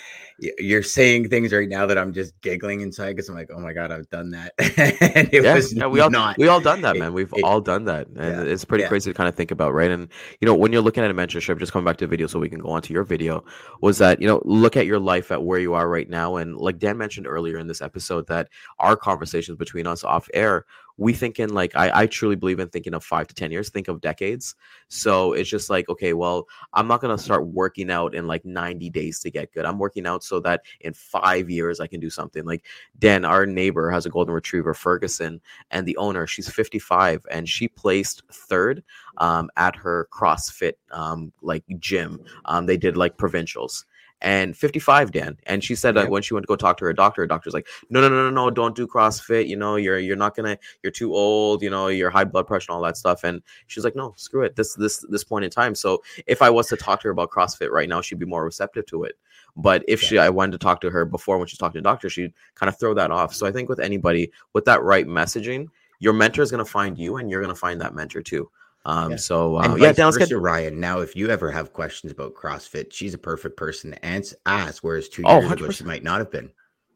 you're 0.59 0.83
saying 0.83 1.29
things 1.29 1.53
right 1.53 1.69
now 1.69 1.87
that 1.87 1.99
I'm 1.99 2.13
just 2.13 2.41
giggling 2.41 2.81
inside 2.81 3.17
because 3.17 3.29
I'm 3.29 3.35
like, 3.35 3.51
oh 3.53 3.59
my 3.59 3.73
god, 3.73 3.91
I've 3.91 4.09
done 4.11 4.31
that. 4.31 4.53
and 4.59 5.29
it 5.33 5.43
yeah, 5.45 5.55
was 5.55 5.73
yeah, 5.75 5.87
we 5.87 6.01
all 6.01 6.11
not. 6.11 6.39
we 6.39 6.49
all 6.49 6.61
done 6.61 6.83
that, 6.83 6.97
man. 6.97 7.13
We've 7.13 7.33
it- 7.35 7.45
all 7.45 7.61
done 7.61 7.85
that, 7.87 8.07
and 8.09 8.47
yeah, 8.47 8.53
it's 8.53 8.65
pretty 8.65 8.83
yeah. 8.83 8.89
crazy 8.89 9.11
to 9.11 9.15
kind 9.15 9.29
of 9.29 9.35
think 9.35 9.51
about, 9.51 9.75
right? 9.75 9.91
And 9.91 10.09
you 10.41 10.47
know, 10.47 10.55
when 10.55 10.73
you're 10.73 10.83
looking 10.83 11.05
at 11.05 11.11
a 11.11 11.15
mentorship, 11.15 11.59
just 11.59 11.73
coming 11.73 11.85
back 11.85 11.97
to 11.99 12.07
the 12.07 12.11
video, 12.11 12.27
so 12.27 12.39
we 12.39 12.49
can 12.49 12.61
go 12.61 12.71
on 12.71 12.83
to 12.83 12.93
your 12.93 13.05
video, 13.05 13.45
was 13.81 13.99
that 13.99 14.21
you 14.21 14.29
know, 14.29 14.41
look 14.45 14.77
at 14.77 14.87
your 14.87 15.01
life 15.01 15.33
at 15.33 15.43
where 15.43 15.59
you 15.59 15.75
are 15.75 15.89
right 15.89 16.09
now, 16.09 16.37
and 16.37 16.57
like 16.57 16.79
Dan 16.79 16.99
mentioned 16.99 17.27
earlier 17.27 17.59
in 17.59 17.67
this 17.67 17.83
episode, 17.83 18.27
that 18.29 18.49
our 18.79 18.97
conversations 18.97 19.57
between 19.57 19.87
us 19.87 20.05
off 20.05 20.29
air, 20.35 20.67
we 20.97 21.13
thinking 21.13 21.49
like 21.49 21.75
I, 21.77 22.03
I 22.03 22.07
truly 22.07 22.37
believe 22.37 22.61
in 22.61 22.69
thinking 22.69 22.95
of 22.95 23.05
five 23.05 23.27
to 23.29 23.35
ten 23.35 23.51
years, 23.51 23.71
think 23.71 23.89
of 23.89 24.01
decades. 24.01 24.55
So 24.89 25.33
it's 25.33 25.49
just 25.49 25.71
like, 25.71 25.89
okay, 25.89 26.13
well, 26.13 26.47
I'm 26.73 26.87
not 26.87 27.01
gonna 27.01 27.19
start 27.19 27.47
working 27.47 27.91
out 27.91 28.15
in 28.15 28.27
like 28.27 28.45
90 28.45 28.91
days 28.91 29.21
to 29.21 29.31
get 29.31 29.53
good. 29.53 29.65
I'm 29.65 29.79
working 29.79 30.07
out 30.07 30.23
so 30.25 30.41
that 30.41 30.63
in 30.81 30.93
five 30.93 31.51
years 31.51 31.81
I 31.81 31.87
can 31.87 32.01
do 32.01 32.11
something. 32.11 32.45
Like 32.45 32.65
Dan, 32.99 33.25
our 33.25 33.47
neighbor, 33.47 33.91
has 33.91 34.07
a 34.07 34.11
golden 34.11 34.35
retriever, 34.35 34.75
Ferguson, 34.75 35.41
and 35.71 35.87
the 35.87 35.97
owner, 35.97 36.27
she's 36.27 36.49
55 36.49 37.27
and 37.31 37.49
she 37.49 37.69
placed 37.69 38.23
third 38.31 38.83
um, 39.19 39.51
at 39.57 39.77
her 39.77 40.09
CrossFit 40.13 40.75
um, 40.91 41.33
like 41.43 41.65
gym. 41.79 42.21
Um, 42.45 42.67
they 42.67 42.77
did 42.77 42.97
like 42.97 43.17
provincials 43.17 43.87
and 44.23 44.57
55 44.57 45.11
dan. 45.11 45.37
And 45.47 45.63
she 45.63 45.75
said 45.75 45.97
that 45.97 46.09
when 46.09 46.23
she 46.23 46.33
went 46.33 46.45
to 46.45 46.49
go 46.49 46.57
talk 46.57 46.79
to 46.79 46.85
her 46.85 46.93
doctor 46.93 47.23
her 47.23 47.27
doctor's 47.27 47.53
like 47.53 47.67
no 47.91 48.01
no 48.01 48.09
no 48.09 48.31
no 48.31 48.31
no 48.31 48.51
don't 48.51 48.75
do 48.75 48.87
crossfit. 48.87 49.49
You 49.49 49.57
know 49.57 49.77
you're 49.77 49.99
you're 49.99 50.17
not 50.17 50.35
gonna 50.35 50.57
you're 50.83 50.93
too 50.93 51.15
old 51.15 51.61
you 51.61 51.69
know 51.69 51.89
you're 51.89 52.09
high 52.09 52.25
blood 52.25 52.47
pressure 52.47 52.71
and 52.71 52.77
all 52.77 52.83
that 52.83 52.97
stuff. 52.97 53.25
And 53.25 53.43
she's 53.67 53.85
like 53.85 53.97
no 53.97 54.15
screw 54.17 54.45
it. 54.45 54.57
This 54.57 54.75
this 54.75 55.05
this 55.09 55.25
point 55.25 55.45
in 55.45 55.51
time. 55.51 55.75
So 55.75 56.03
if 56.27 56.41
i 56.41 56.49
was 56.49 56.69
to 56.69 56.77
talk 56.77 57.01
to 57.01 57.09
her 57.09 57.13
about 57.13 57.31
crossfit 57.31 57.71
right 57.71 57.89
now 57.89 58.01
she'd 58.01 58.19
be 58.19 58.27
more 58.27 58.45
receptive 58.45 58.87
to 58.87 59.03
it. 59.05 59.17
But 59.57 59.85
if 59.89 60.03
yeah. 60.03 60.09
she 60.09 60.19
i 60.19 60.31
wanted 60.31 60.53
to 60.53 60.59
talk 60.59 60.81
to 60.83 60.91
her 60.91 61.05
before 61.05 61.39
when 61.39 61.49
she's 61.49 61.59
talking 61.59 61.75
to 61.75 61.81
the 61.81 61.91
doctor 61.91 62.09
she'd 62.09 62.33
kind 62.55 62.69
of 62.69 62.79
throw 62.79 62.95
that 62.95 63.11
off. 63.11 63.35
So 63.35 63.47
i 63.47 63.53
think 63.53 63.69
with 63.69 63.81
anybody 63.81 64.31
with 64.53 64.65
that 64.67 64.83
right 64.83 65.07
messaging 65.07 65.69
your 65.99 66.13
mentor 66.13 66.43
is 66.43 66.51
going 66.51 66.65
to 66.65 66.71
find 66.71 66.99
you 66.99 67.17
and 67.17 67.31
you're 67.31 67.41
going 67.41 67.55
to 67.55 67.59
find 67.59 67.81
that 67.81 67.95
mentor 67.95 68.23
too 68.23 68.51
um, 68.85 69.13
yeah. 69.13 69.17
so 69.17 69.57
uh, 69.57 69.77
yeah, 69.77 69.93
let's 69.97 70.29
to 70.29 70.39
Ryan. 70.39 70.81
Now, 70.81 71.01
if 71.01 71.15
you 71.15 71.29
ever 71.29 71.51
have 71.51 71.73
questions 71.73 72.13
about 72.13 72.35
CrossFit, 72.35 72.93
she's 72.93 73.15
a 73.15 73.19
perfect 73.19 73.57
person 73.57 73.93
to 73.93 74.05
answer, 74.05 74.37
ask. 74.47 74.83
Whereas 74.83 75.09
two 75.09 75.23
oh, 75.25 75.41
years 75.41 75.51
oh, 75.51 75.55
ago, 75.55 75.71
she 75.71 75.85
might 75.85 76.03
not 76.03 76.19
have 76.19 76.31
been. 76.31 76.51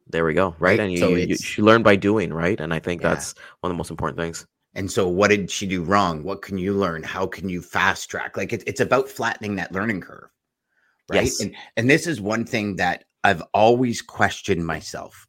There 0.09 0.25
we 0.25 0.35
go. 0.35 0.51
Right, 0.59 0.79
right? 0.79 0.81
and 0.81 0.93
you, 0.93 0.99
so 0.99 1.09
you, 1.11 1.37
you, 1.57 1.65
learn 1.65 1.83
by 1.83 1.97
doing, 1.97 2.33
right? 2.33 2.61
And 2.61 2.73
I 2.73 2.79
think 2.79 3.03
yeah. 3.03 3.11
that's 3.11 3.35
one 3.61 3.71
of 3.71 3.75
the 3.75 3.79
most 3.79 3.91
important 3.91 4.19
things. 4.19 4.47
And 4.75 4.91
so, 4.91 5.09
what 5.09 5.29
did 5.29 5.51
she 5.51 5.67
do 5.67 5.83
wrong? 5.83 6.23
What 6.23 6.43
can 6.43 6.59
you 6.59 6.75
learn? 6.75 7.03
How 7.03 7.27
can 7.27 7.49
you 7.49 7.63
fast 7.63 8.11
track? 8.11 8.37
Like 8.37 8.53
it, 8.53 8.65
it's 8.67 8.81
about 8.81 9.09
flattening 9.09 9.57
that 9.57 9.73
learning 9.73 10.01
curve, 10.01 10.29
right? 11.09 11.25
Yes. 11.25 11.41
And 11.41 11.55
and 11.77 11.89
this 11.89 12.07
is 12.07 12.21
one 12.21 12.45
thing 12.45 12.77
that 12.77 13.05
I've 13.23 13.43
always 13.55 14.03
questioned 14.03 14.67
myself 14.67 15.27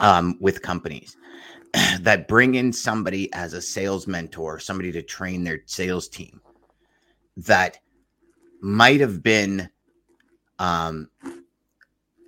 um, 0.00 0.38
with 0.40 0.62
companies 0.62 1.16
that 2.00 2.28
bring 2.28 2.54
in 2.54 2.72
somebody 2.72 3.32
as 3.32 3.52
a 3.52 3.62
sales 3.62 4.06
mentor, 4.06 4.58
somebody 4.58 4.92
to 4.92 5.02
train 5.02 5.44
their 5.44 5.60
sales 5.66 6.08
team 6.08 6.40
that 7.36 7.78
might 8.60 9.00
have 9.00 9.22
been 9.22 9.68
um, 10.58 11.08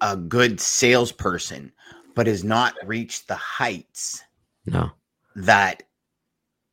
a 0.01 0.17
good 0.17 0.61
salesperson, 0.61 1.73
but 2.15 2.27
has 2.27 2.45
not 2.45 2.75
reached 2.85 3.29
the 3.29 3.35
heights 3.35 4.23
no. 4.67 4.91
that 5.37 5.83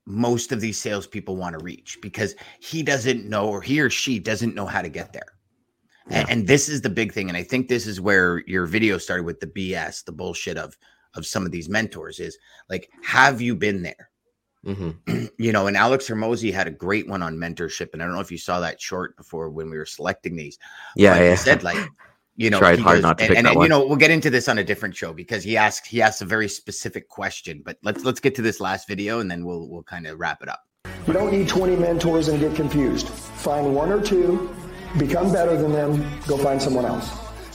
most 0.06 0.52
of 0.52 0.60
these 0.60 0.80
salespeople 0.80 1.36
want 1.36 1.58
to 1.58 1.64
reach 1.64 2.00
because 2.02 2.36
he 2.60 2.82
doesn't 2.84 3.26
know, 3.26 3.48
or 3.48 3.62
he 3.62 3.80
or 3.80 3.90
she 3.90 4.20
doesn't 4.20 4.56
know 4.56 4.66
how 4.66 4.82
to 4.82 4.90
get 4.90 5.14
there. 5.14 5.34
Yeah. 6.10 6.22
And, 6.22 6.30
and 6.30 6.48
this 6.48 6.68
is 6.68 6.82
the 6.82 6.90
big 6.90 7.14
thing. 7.14 7.30
And 7.30 7.38
I 7.38 7.44
think 7.44 7.68
this 7.68 7.86
is 7.86 8.02
where 8.02 8.40
your 8.48 8.66
video 8.66 8.98
started 8.98 9.24
with 9.24 9.40
the 9.40 9.48
BS, 9.48 10.04
the 10.04 10.12
bullshit 10.12 10.58
of 10.58 10.78
of 11.16 11.26
some 11.26 11.46
of 11.46 11.52
these 11.52 11.70
mentors 11.70 12.20
is 12.20 12.38
like, 12.70 12.90
have 13.04 13.42
you 13.42 13.56
been 13.56 13.82
there? 13.82 14.10
Mm-hmm. 14.66 15.26
you 15.38 15.52
know, 15.52 15.68
and 15.68 15.76
Alex 15.76 16.10
Hormozi 16.10 16.54
had 16.54 16.68
a 16.68 16.72
great 16.72 17.08
one 17.08 17.22
on 17.22 17.38
mentorship, 17.38 17.94
and 17.94 18.02
I 18.02 18.06
don't 18.06 18.16
know 18.16 18.22
if 18.22 18.32
you 18.32 18.38
saw 18.38 18.60
that 18.60 18.82
short 18.82 19.18
before 19.18 19.50
when 19.50 19.70
we 19.70 19.78
were 19.78 19.86
selecting 19.86 20.36
these. 20.36 20.58
Yeah, 20.96 21.20
yeah. 21.20 21.32
He 21.32 21.36
said 21.38 21.64
like, 21.64 21.78
you 22.36 22.50
know, 22.50 22.60
tried 22.60 22.80
hard 22.80 22.98
goes, 22.98 23.04
not 23.04 23.18
to 23.18 23.26
and, 23.26 23.38
and, 23.38 23.48
and 23.48 23.62
you 23.62 23.70
know, 23.70 23.86
we'll 23.86 23.98
get 23.98 24.12
into 24.12 24.30
this 24.30 24.48
on 24.48 24.60
a 24.60 24.64
different 24.64 24.96
show 24.96 25.14
because 25.14 25.44
he 25.44 25.58
asked 25.58 25.88
he 25.88 26.02
asked 26.02 26.22
a 26.22 26.26
very 26.26 26.48
specific 26.48 27.10
question. 27.10 27.62
But 27.66 27.78
let's 27.84 28.04
let's 28.04 28.20
get 28.20 28.36
to 28.36 28.42
this 28.42 28.60
last 28.60 28.88
video, 28.88 29.20
and 29.20 29.30
then 29.30 29.46
we'll 29.46 29.68
we'll 29.68 29.84
kind 29.84 30.06
of 30.08 30.20
wrap 30.20 30.42
it 30.42 30.50
up. 30.50 30.62
You 31.08 31.14
don't 31.14 31.32
need 31.32 31.48
20 31.48 31.78
mentors 31.78 32.28
and 32.28 32.40
get 32.40 32.56
confused. 32.56 33.10
Find 33.10 33.74
one 33.74 33.92
or 33.92 34.02
two, 34.02 34.54
become 35.00 35.32
better 35.32 35.58
than 35.58 35.72
them, 35.72 36.08
go 36.28 36.38
find 36.38 36.62
someone 36.62 36.86
else. 36.86 37.10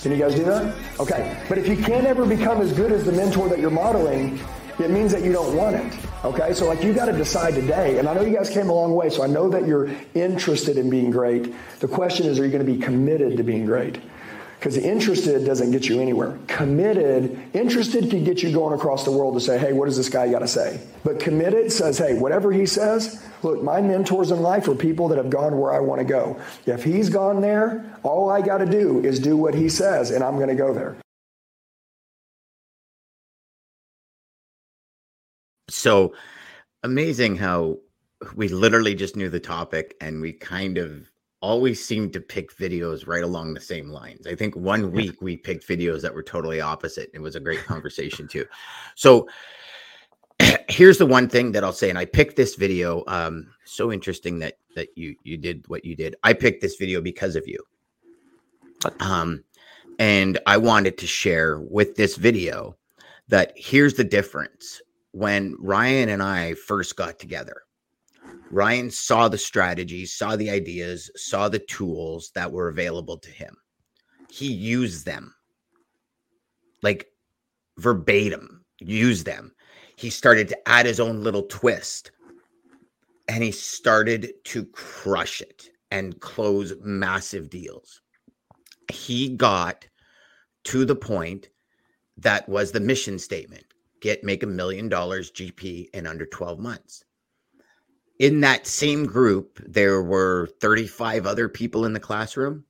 Can 0.06 0.16
you 0.16 0.22
guys 0.22 0.36
do 0.36 0.44
that? 0.44 0.72
Okay. 1.00 1.36
But 1.48 1.58
if 1.58 1.66
you 1.66 1.76
can't 1.76 2.06
ever 2.06 2.24
become 2.24 2.60
as 2.60 2.72
good 2.72 2.92
as 2.92 3.04
the 3.04 3.10
mentor 3.10 3.48
that 3.48 3.58
you're 3.58 3.70
modeling, 3.70 4.38
it 4.78 4.88
means 4.88 5.10
that 5.10 5.24
you 5.24 5.32
don't 5.32 5.56
want 5.56 5.74
it. 5.74 5.98
Okay? 6.24 6.54
So, 6.54 6.68
like, 6.68 6.84
you 6.84 6.92
got 6.92 7.06
to 7.06 7.12
decide 7.12 7.54
today. 7.54 7.98
And 7.98 8.08
I 8.08 8.14
know 8.14 8.20
you 8.20 8.32
guys 8.32 8.48
came 8.48 8.68
a 8.68 8.72
long 8.72 8.94
way, 8.94 9.10
so 9.10 9.24
I 9.24 9.26
know 9.26 9.48
that 9.48 9.66
you're 9.66 9.90
interested 10.14 10.78
in 10.78 10.90
being 10.90 11.10
great. 11.10 11.52
The 11.80 11.88
question 11.88 12.26
is, 12.26 12.38
are 12.38 12.44
you 12.44 12.52
going 12.52 12.64
to 12.64 12.72
be 12.72 12.78
committed 12.78 13.36
to 13.36 13.42
being 13.42 13.66
great? 13.66 13.98
Because 14.66 14.82
interested 14.82 15.44
doesn't 15.44 15.70
get 15.70 15.88
you 15.88 16.00
anywhere. 16.00 16.36
Committed, 16.48 17.40
interested 17.54 18.10
could 18.10 18.24
get 18.24 18.42
you 18.42 18.50
going 18.50 18.74
across 18.74 19.04
the 19.04 19.12
world 19.12 19.34
to 19.34 19.40
say, 19.40 19.58
hey, 19.58 19.72
what 19.72 19.84
does 19.84 19.96
this 19.96 20.08
guy 20.08 20.28
got 20.28 20.40
to 20.40 20.48
say? 20.48 20.80
But 21.04 21.20
committed 21.20 21.70
says, 21.70 21.98
hey, 21.98 22.18
whatever 22.18 22.50
he 22.50 22.66
says, 22.66 23.24
look, 23.44 23.62
my 23.62 23.80
mentors 23.80 24.32
in 24.32 24.42
life 24.42 24.66
are 24.66 24.74
people 24.74 25.06
that 25.06 25.18
have 25.18 25.30
gone 25.30 25.56
where 25.56 25.72
I 25.72 25.78
want 25.78 26.00
to 26.00 26.04
go. 26.04 26.40
If 26.66 26.82
he's 26.82 27.10
gone 27.10 27.42
there, 27.42 27.96
all 28.02 28.28
I 28.28 28.42
got 28.42 28.58
to 28.58 28.66
do 28.66 29.04
is 29.04 29.20
do 29.20 29.36
what 29.36 29.54
he 29.54 29.68
says, 29.68 30.10
and 30.10 30.24
I'm 30.24 30.34
going 30.34 30.48
to 30.48 30.56
go 30.56 30.74
there. 30.74 30.96
So 35.68 36.12
amazing 36.82 37.36
how 37.36 37.76
we 38.34 38.48
literally 38.48 38.96
just 38.96 39.14
knew 39.14 39.28
the 39.28 39.38
topic 39.38 39.96
and 40.00 40.20
we 40.20 40.32
kind 40.32 40.76
of 40.76 41.08
always 41.40 41.84
seem 41.84 42.10
to 42.10 42.20
pick 42.20 42.56
videos 42.56 43.06
right 43.06 43.22
along 43.22 43.54
the 43.54 43.60
same 43.60 43.88
lines. 43.88 44.26
I 44.26 44.34
think 44.34 44.56
one 44.56 44.90
week 44.92 45.20
we 45.20 45.36
picked 45.36 45.68
videos 45.68 46.00
that 46.02 46.14
were 46.14 46.22
totally 46.22 46.60
opposite. 46.60 47.10
It 47.14 47.20
was 47.20 47.36
a 47.36 47.40
great 47.40 47.64
conversation 47.64 48.26
too. 48.26 48.46
So 48.94 49.28
here's 50.68 50.98
the 50.98 51.06
one 51.06 51.28
thing 51.28 51.52
that 51.52 51.64
I'll 51.64 51.72
say, 51.72 51.90
and 51.90 51.98
I 51.98 52.04
picked 52.04 52.36
this 52.36 52.54
video. 52.54 53.04
Um, 53.06 53.48
so 53.64 53.92
interesting 53.92 54.38
that 54.40 54.58
that 54.74 54.88
you 54.96 55.16
you 55.24 55.36
did 55.36 55.64
what 55.68 55.84
you 55.84 55.94
did. 55.94 56.16
I 56.22 56.32
picked 56.32 56.62
this 56.62 56.76
video 56.76 57.00
because 57.00 57.36
of 57.36 57.46
you. 57.46 57.58
Um, 59.00 59.42
and 59.98 60.38
I 60.46 60.58
wanted 60.58 60.98
to 60.98 61.06
share 61.06 61.60
with 61.60 61.96
this 61.96 62.16
video 62.16 62.76
that 63.28 63.52
here's 63.56 63.94
the 63.94 64.04
difference 64.04 64.80
when 65.12 65.56
Ryan 65.58 66.10
and 66.10 66.22
I 66.22 66.54
first 66.54 66.96
got 66.96 67.18
together 67.18 67.62
Ryan 68.50 68.90
saw 68.90 69.28
the 69.28 69.38
strategies, 69.38 70.14
saw 70.14 70.36
the 70.36 70.50
ideas, 70.50 71.10
saw 71.16 71.48
the 71.48 71.58
tools 71.58 72.30
that 72.34 72.50
were 72.50 72.68
available 72.68 73.18
to 73.18 73.30
him. 73.30 73.56
He 74.30 74.52
used 74.52 75.04
them 75.04 75.34
like 76.82 77.08
verbatim, 77.78 78.64
used 78.78 79.26
them. 79.26 79.52
He 79.96 80.10
started 80.10 80.48
to 80.48 80.68
add 80.68 80.86
his 80.86 81.00
own 81.00 81.22
little 81.22 81.44
twist 81.44 82.12
and 83.28 83.42
he 83.42 83.50
started 83.50 84.32
to 84.44 84.66
crush 84.66 85.40
it 85.40 85.68
and 85.90 86.20
close 86.20 86.72
massive 86.80 87.50
deals. 87.50 88.00
He 88.92 89.30
got 89.30 89.86
to 90.64 90.84
the 90.84 90.94
point 90.94 91.48
that 92.18 92.48
was 92.48 92.72
the 92.72 92.80
mission 92.80 93.18
statement 93.18 93.64
get 94.00 94.22
make 94.22 94.42
a 94.42 94.46
million 94.46 94.88
dollars 94.88 95.32
GP 95.32 95.88
in 95.92 96.06
under 96.06 96.26
12 96.26 96.58
months 96.58 97.05
in 98.18 98.40
that 98.40 98.66
same 98.66 99.04
group, 99.04 99.60
there 99.66 100.02
were 100.02 100.48
35 100.60 101.26
other 101.26 101.48
people 101.48 101.84
in 101.84 101.92
the 101.92 102.00
classroom. 102.00 102.64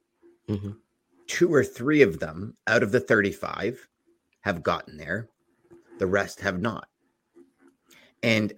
Mm-hmm. 0.49 0.73
Two 1.27 1.53
or 1.53 1.65
three 1.65 2.03
of 2.03 2.21
them 2.21 2.57
out 2.67 2.83
of 2.83 2.93
the 2.93 3.01
35 3.01 3.89
have 4.43 4.63
gotten 4.63 4.97
there, 4.97 5.29
the 5.99 6.07
rest 6.07 6.41
have 6.41 6.61
not. 6.61 6.89
And 8.23 8.53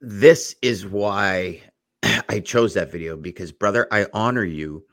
this 0.00 0.56
is 0.62 0.86
why 0.86 1.62
I 2.28 2.40
chose 2.40 2.74
that 2.74 2.90
video 2.90 3.16
because, 3.16 3.52
brother, 3.52 3.86
I 3.90 4.06
honor 4.12 4.44
you 4.44 4.84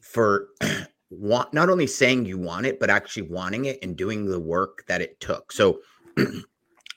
for 0.00 0.48
want, 1.10 1.52
not 1.52 1.70
only 1.70 1.86
saying 1.86 2.24
you 2.24 2.38
want 2.38 2.66
it, 2.66 2.80
but 2.80 2.90
actually 2.90 3.28
wanting 3.28 3.66
it 3.66 3.78
and 3.82 3.96
doing 3.96 4.26
the 4.26 4.40
work 4.40 4.84
that 4.88 5.00
it 5.00 5.18
took. 5.20 5.52
So, 5.52 5.80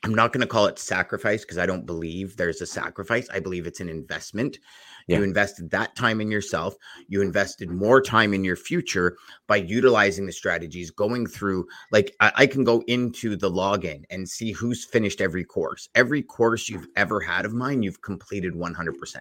I'm 0.05 0.13
not 0.13 0.31
going 0.31 0.41
to 0.41 0.47
call 0.47 0.67
it 0.67 0.77
sacrifice 0.77 1.41
because 1.41 1.57
I 1.57 1.65
don't 1.65 1.85
believe 1.85 2.37
there's 2.37 2.61
a 2.61 2.65
sacrifice. 2.67 3.27
I 3.33 3.39
believe 3.39 3.65
it's 3.65 3.79
an 3.79 3.89
investment. 3.89 4.59
Yeah. 5.07 5.17
You 5.17 5.23
invested 5.23 5.71
that 5.71 5.95
time 5.95 6.21
in 6.21 6.29
yourself. 6.29 6.75
You 7.07 7.23
invested 7.23 7.71
more 7.71 8.01
time 8.01 8.31
in 8.31 8.43
your 8.43 8.55
future 8.55 9.17
by 9.47 9.55
utilizing 9.55 10.27
the 10.27 10.31
strategies, 10.31 10.91
going 10.91 11.25
through, 11.25 11.67
like, 11.91 12.15
I, 12.19 12.31
I, 12.35 12.47
can 12.47 12.63
go 12.63 12.83
into 12.85 13.35
the 13.35 13.49
login 13.49 14.03
and 14.11 14.29
see 14.29 14.51
who's 14.51 14.85
finished 14.85 15.21
every 15.21 15.43
course. 15.43 15.89
Every 15.95 16.21
course 16.21 16.69
you've 16.69 16.87
ever 16.95 17.19
had 17.19 17.43
of 17.45 17.53
mine, 17.53 17.81
you've 17.81 18.03
completed 18.03 18.53
100%. 18.53 19.15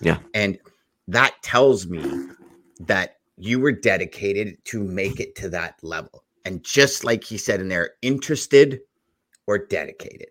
Yeah. 0.00 0.18
And 0.34 0.58
that 1.06 1.40
tells 1.42 1.86
me 1.86 2.04
that 2.80 3.18
you 3.36 3.60
were 3.60 3.72
dedicated 3.72 4.64
to 4.64 4.82
make 4.82 5.20
it 5.20 5.36
to 5.36 5.48
that 5.50 5.76
level. 5.82 6.24
And 6.44 6.64
just 6.64 7.04
like 7.04 7.22
he 7.22 7.38
said 7.38 7.60
in 7.60 7.68
there, 7.68 7.90
interested 8.02 8.80
or 9.46 9.58
dedicated. 9.58 10.28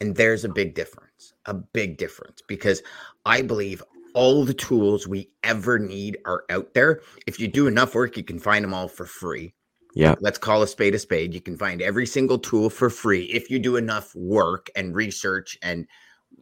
And 0.00 0.14
there's 0.14 0.44
a 0.44 0.48
big 0.48 0.74
difference, 0.74 1.34
a 1.46 1.54
big 1.54 1.98
difference, 1.98 2.42
because 2.46 2.82
I 3.26 3.42
believe 3.42 3.82
all 4.14 4.44
the 4.44 4.54
tools 4.54 5.06
we 5.06 5.30
ever 5.42 5.78
need 5.78 6.18
are 6.24 6.44
out 6.50 6.74
there. 6.74 7.00
If 7.26 7.40
you 7.40 7.48
do 7.48 7.66
enough 7.66 7.94
work, 7.94 8.16
you 8.16 8.24
can 8.24 8.38
find 8.38 8.64
them 8.64 8.74
all 8.74 8.88
for 8.88 9.06
free. 9.06 9.54
Yeah. 9.94 10.14
Let's 10.20 10.38
call 10.38 10.62
a 10.62 10.68
spade 10.68 10.94
a 10.94 10.98
spade. 10.98 11.34
You 11.34 11.40
can 11.40 11.56
find 11.56 11.82
every 11.82 12.06
single 12.06 12.38
tool 12.38 12.70
for 12.70 12.90
free 12.90 13.24
if 13.24 13.50
you 13.50 13.58
do 13.58 13.76
enough 13.76 14.14
work 14.14 14.70
and 14.76 14.94
research 14.94 15.58
and 15.62 15.86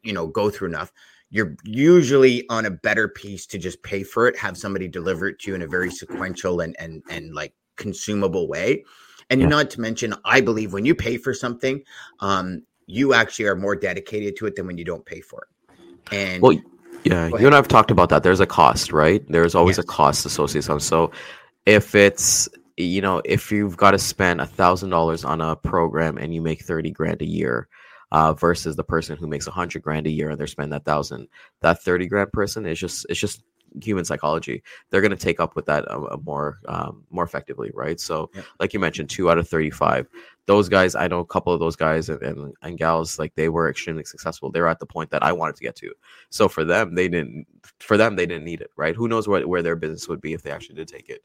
you 0.02 0.12
know 0.12 0.26
go 0.26 0.50
through 0.50 0.68
enough. 0.68 0.92
you're 1.30 1.56
usually 1.64 2.44
on 2.50 2.66
a 2.66 2.70
better 2.70 3.08
piece 3.08 3.46
to 3.46 3.58
just 3.58 3.82
pay 3.82 4.02
for 4.02 4.28
it, 4.28 4.38
have 4.38 4.56
somebody 4.56 4.88
deliver 4.88 5.28
it 5.28 5.38
to 5.40 5.50
you 5.50 5.54
in 5.54 5.62
a 5.62 5.66
very 5.66 5.90
sequential 5.90 6.60
and 6.60 6.76
and 6.78 7.02
and 7.10 7.34
like 7.34 7.54
consumable 7.76 8.48
way. 8.48 8.84
And 9.30 9.40
Yeah. 9.40 9.48
not 9.48 9.70
to 9.70 9.80
mention, 9.80 10.14
I 10.24 10.40
believe 10.40 10.72
when 10.72 10.84
you 10.84 10.94
pay 10.94 11.16
for 11.16 11.34
something, 11.34 11.82
um, 12.20 12.62
you 12.86 13.14
actually 13.14 13.46
are 13.46 13.56
more 13.56 13.74
dedicated 13.74 14.36
to 14.36 14.46
it 14.46 14.54
than 14.54 14.66
when 14.66 14.78
you 14.78 14.84
don't 14.84 15.04
pay 15.04 15.20
for 15.20 15.42
it. 15.42 16.14
And 16.14 16.42
Well, 16.42 16.58
Yeah, 17.04 17.28
you 17.28 17.46
and 17.46 17.54
I 17.54 17.56
have 17.56 17.68
talked 17.68 17.92
about 17.92 18.08
that. 18.08 18.24
There's 18.24 18.40
a 18.40 18.46
cost, 18.46 18.92
right? 18.92 19.24
There's 19.28 19.54
always 19.54 19.78
a 19.78 19.84
cost 19.84 20.26
associated. 20.26 20.74
with 20.74 20.82
So 20.82 21.12
if 21.64 21.94
it's 21.94 22.48
you 22.76 23.00
know, 23.00 23.22
if 23.24 23.50
you've 23.50 23.76
got 23.76 23.92
to 23.92 23.98
spend 23.98 24.40
a 24.40 24.46
thousand 24.46 24.90
dollars 24.90 25.24
on 25.24 25.40
a 25.40 25.56
program 25.56 26.18
and 26.18 26.34
you 26.34 26.42
make 26.42 26.62
thirty 26.62 26.90
grand 26.90 27.22
a 27.22 27.26
year, 27.26 27.68
uh, 28.12 28.32
versus 28.34 28.76
the 28.76 28.84
person 28.84 29.16
who 29.16 29.26
makes 29.26 29.46
a 29.46 29.50
hundred 29.50 29.82
grand 29.82 30.06
a 30.06 30.10
year 30.10 30.30
and 30.30 30.38
they're 30.38 30.46
spending 30.46 30.70
that 30.70 30.84
thousand, 30.84 31.28
that 31.60 31.82
thirty 31.82 32.06
grand 32.06 32.32
person 32.32 32.66
is 32.66 32.78
just 32.78 33.06
it's 33.08 33.20
just 33.20 33.42
human 33.82 34.04
psychology. 34.04 34.62
They're 34.90 35.00
going 35.00 35.10
to 35.10 35.16
take 35.16 35.40
up 35.40 35.56
with 35.56 35.66
that 35.66 35.90
uh, 35.90 36.02
uh, 36.10 36.16
more 36.24 36.58
um, 36.68 37.04
more 37.10 37.24
effectively, 37.24 37.70
right? 37.74 38.00
So, 38.00 38.30
Yep. 38.34 38.44
like 38.60 38.72
you 38.74 38.80
mentioned, 38.80 39.10
two 39.10 39.30
out 39.30 39.38
of 39.38 39.48
thirty 39.48 39.70
five. 39.70 40.06
Those 40.46 40.68
guys, 40.68 40.94
I 40.94 41.08
know 41.08 41.18
a 41.18 41.26
couple 41.26 41.52
of 41.52 41.58
those 41.58 41.74
guys 41.74 42.08
and, 42.08 42.22
and, 42.22 42.54
and 42.62 42.78
gals, 42.78 43.18
like 43.18 43.34
they 43.34 43.48
were 43.48 43.68
extremely 43.68 44.04
successful. 44.04 44.50
They 44.50 44.60
were 44.60 44.68
at 44.68 44.78
the 44.78 44.86
point 44.86 45.10
that 45.10 45.24
I 45.24 45.32
wanted 45.32 45.56
to 45.56 45.62
get 45.62 45.74
to. 45.76 45.92
So 46.30 46.48
for 46.48 46.64
them, 46.64 46.94
they 46.94 47.08
didn't. 47.08 47.46
For 47.80 47.96
them, 47.96 48.14
they 48.16 48.26
didn't 48.26 48.44
need 48.44 48.60
it, 48.60 48.70
right? 48.76 48.94
Who 48.94 49.08
knows 49.08 49.26
what 49.26 49.46
where 49.46 49.62
their 49.62 49.76
business 49.76 50.08
would 50.08 50.20
be 50.20 50.34
if 50.34 50.42
they 50.42 50.50
actually 50.52 50.76
did 50.76 50.88
take 50.88 51.08
it. 51.08 51.22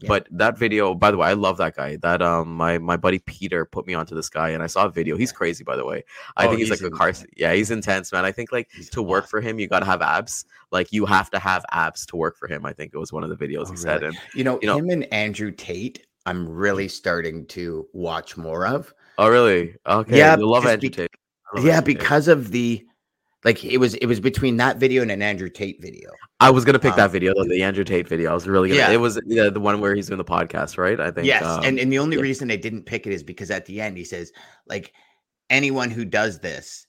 Yeah. 0.00 0.08
But 0.08 0.28
that 0.30 0.56
video, 0.58 0.94
by 0.94 1.10
the 1.10 1.16
way, 1.18 1.28
I 1.28 1.34
love 1.34 1.56
that 1.58 1.76
guy. 1.76 1.96
That 1.96 2.22
um, 2.22 2.54
my 2.56 2.78
my 2.78 2.96
buddy 2.96 3.18
Peter 3.20 3.64
put 3.64 3.86
me 3.86 3.94
onto 3.94 4.14
this 4.14 4.28
guy, 4.28 4.48
and 4.50 4.62
I 4.62 4.66
saw 4.66 4.86
a 4.86 4.90
video. 4.90 5.16
He's 5.16 5.32
crazy, 5.32 5.62
by 5.62 5.76
the 5.76 5.84
way. 5.84 6.04
I 6.36 6.46
Oh, 6.46 6.48
think 6.48 6.60
he's, 6.60 6.68
he's 6.70 6.82
like 6.82 6.90
a 6.92 6.94
car. 6.96 7.12
Yeah, 7.36 7.52
he's 7.52 7.70
intense, 7.70 8.10
man. 8.12 8.24
I 8.24 8.32
think 8.32 8.50
like 8.52 8.68
He's 8.74 8.88
to 8.90 9.02
work 9.02 9.28
for 9.28 9.40
him, 9.40 9.58
you 9.58 9.68
got 9.68 9.80
to 9.80 9.86
have 9.86 10.00
abs. 10.02 10.44
Like 10.72 10.92
you 10.92 11.04
have 11.06 11.30
to 11.30 11.38
have 11.38 11.64
abs 11.72 12.06
to 12.06 12.16
work 12.16 12.36
for 12.38 12.48
him. 12.48 12.64
I 12.64 12.72
think 12.72 12.92
it 12.94 12.98
was 12.98 13.12
one 13.12 13.24
of 13.24 13.30
the 13.30 13.36
videos 13.36 13.66
Oh, 13.68 13.70
he 13.72 13.76
said. 13.76 14.02
really? 14.02 14.06
And 14.16 14.18
you 14.34 14.44
know, 14.44 14.58
you 14.62 14.66
know- 14.68 14.78
him 14.78 14.90
and 14.90 15.12
Andrew 15.12 15.50
Tate, 15.50 16.06
I'm 16.26 16.48
really 16.48 16.88
starting 16.88 17.44
to 17.48 17.86
watch 17.92 18.36
more 18.36 18.66
of. 18.66 18.94
oh, 19.18 19.28
really? 19.28 19.74
Okay. 19.86 20.16
Yeah, 20.18 20.36
you 20.38 20.46
love 20.48 20.64
Andrew 20.66 20.88
bec- 20.88 20.96
Tate. 20.96 21.10
Love 21.54 21.64
Yeah, 21.66 21.76
Andrew 21.78 21.92
Tate. 21.94 21.98
because 22.00 22.28
of 22.28 22.50
the 22.52 22.86
like 23.44 23.64
it 23.64 23.78
was 23.78 23.94
it 23.94 24.06
was 24.06 24.20
between 24.20 24.56
that 24.58 24.78
video 24.78 25.02
and 25.02 25.10
an 25.10 25.22
Andrew 25.22 25.48
Tate 25.48 25.80
video. 25.80 26.10
I 26.40 26.50
was 26.50 26.64
gonna 26.64 26.78
pick 26.78 26.92
um, 26.92 26.98
that 26.98 27.10
video, 27.10 27.32
the, 27.34 27.48
the 27.48 27.62
Andrew 27.62 27.84
Tate 27.84 28.06
video. 28.06 28.30
I 28.30 28.34
was 28.34 28.46
really 28.46 28.68
gonna. 28.68 28.80
Yeah. 28.80 28.90
It 28.90 29.00
was 29.00 29.20
yeah, 29.26 29.48
the 29.48 29.60
one 29.60 29.80
where 29.80 29.94
he's 29.94 30.08
doing 30.08 30.18
the 30.18 30.24
podcast, 30.24 30.76
right? 30.78 31.00
I 31.00 31.10
think. 31.10 31.26
Yes, 31.26 31.44
um, 31.44 31.64
and 31.64 31.78
and 31.78 31.90
the 31.90 31.98
only 31.98 32.16
yeah. 32.16 32.22
reason 32.22 32.50
I 32.50 32.56
didn't 32.56 32.84
pick 32.84 33.06
it 33.06 33.12
is 33.12 33.22
because 33.22 33.50
at 33.50 33.66
the 33.66 33.80
end 33.80 33.96
he 33.96 34.04
says 34.04 34.32
like 34.66 34.92
anyone 35.48 35.90
who 35.90 36.04
does 36.04 36.38
this 36.40 36.86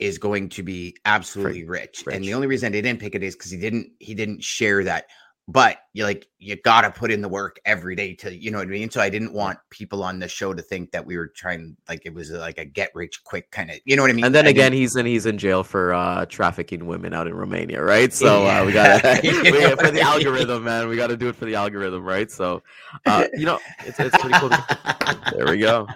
is 0.00 0.18
going 0.18 0.48
to 0.50 0.62
be 0.62 0.96
absolutely 1.04 1.64
rich. 1.64 2.04
And 2.10 2.24
the 2.24 2.34
only 2.34 2.46
reason 2.46 2.74
I 2.74 2.80
didn't 2.80 3.00
pick 3.00 3.14
it 3.14 3.22
is 3.22 3.34
because 3.36 3.50
he 3.50 3.58
didn't 3.58 3.92
he 4.00 4.14
didn't 4.14 4.42
share 4.42 4.84
that. 4.84 5.06
But 5.46 5.76
you 5.92 6.04
like 6.04 6.26
you 6.38 6.56
gotta 6.56 6.90
put 6.90 7.10
in 7.10 7.20
the 7.20 7.28
work 7.28 7.60
every 7.66 7.94
day 7.94 8.14
to 8.14 8.34
you 8.34 8.50
know 8.50 8.56
what 8.58 8.66
I 8.66 8.70
mean. 8.70 8.88
So 8.90 9.02
I 9.02 9.10
didn't 9.10 9.34
want 9.34 9.58
people 9.68 10.02
on 10.02 10.18
the 10.18 10.26
show 10.26 10.54
to 10.54 10.62
think 10.62 10.90
that 10.92 11.04
we 11.04 11.18
were 11.18 11.26
trying 11.28 11.76
like 11.86 12.06
it 12.06 12.14
was 12.14 12.30
like 12.30 12.56
a 12.56 12.64
get 12.64 12.90
rich 12.94 13.22
quick 13.24 13.50
kind 13.50 13.70
of 13.70 13.76
you 13.84 13.94
know 13.94 14.00
what 14.00 14.10
I 14.10 14.14
mean. 14.14 14.24
and 14.24 14.34
then 14.34 14.46
I 14.46 14.50
again, 14.50 14.72
he's 14.72 14.96
in 14.96 15.04
he's 15.04 15.26
in 15.26 15.36
jail 15.36 15.62
for 15.62 15.92
uh, 15.92 16.24
trafficking 16.24 16.86
women 16.86 17.12
out 17.12 17.26
in 17.26 17.34
Romania, 17.34 17.82
right? 17.82 18.10
So 18.10 18.46
uh, 18.46 18.64
we 18.64 18.72
gotta 18.72 19.20
You 19.22 19.32
for 19.44 19.50
the 19.50 19.88
I 19.88 19.90
mean? 19.90 20.02
algorithm, 20.02 20.64
man. 20.64 20.88
We 20.88 20.96
got 20.96 21.08
to 21.08 21.16
do 21.16 21.28
it 21.28 21.36
for 21.36 21.44
the 21.44 21.56
algorithm, 21.56 22.04
right? 22.04 22.30
So, 22.30 22.62
uh, 23.04 23.26
you 23.34 23.44
know, 23.44 23.60
it's 23.80 24.00
it's 24.00 24.16
pretty 24.16 24.38
cool. 24.38 24.48
to- 24.48 25.32
there 25.36 25.46
we 25.46 25.58
go. 25.58 25.86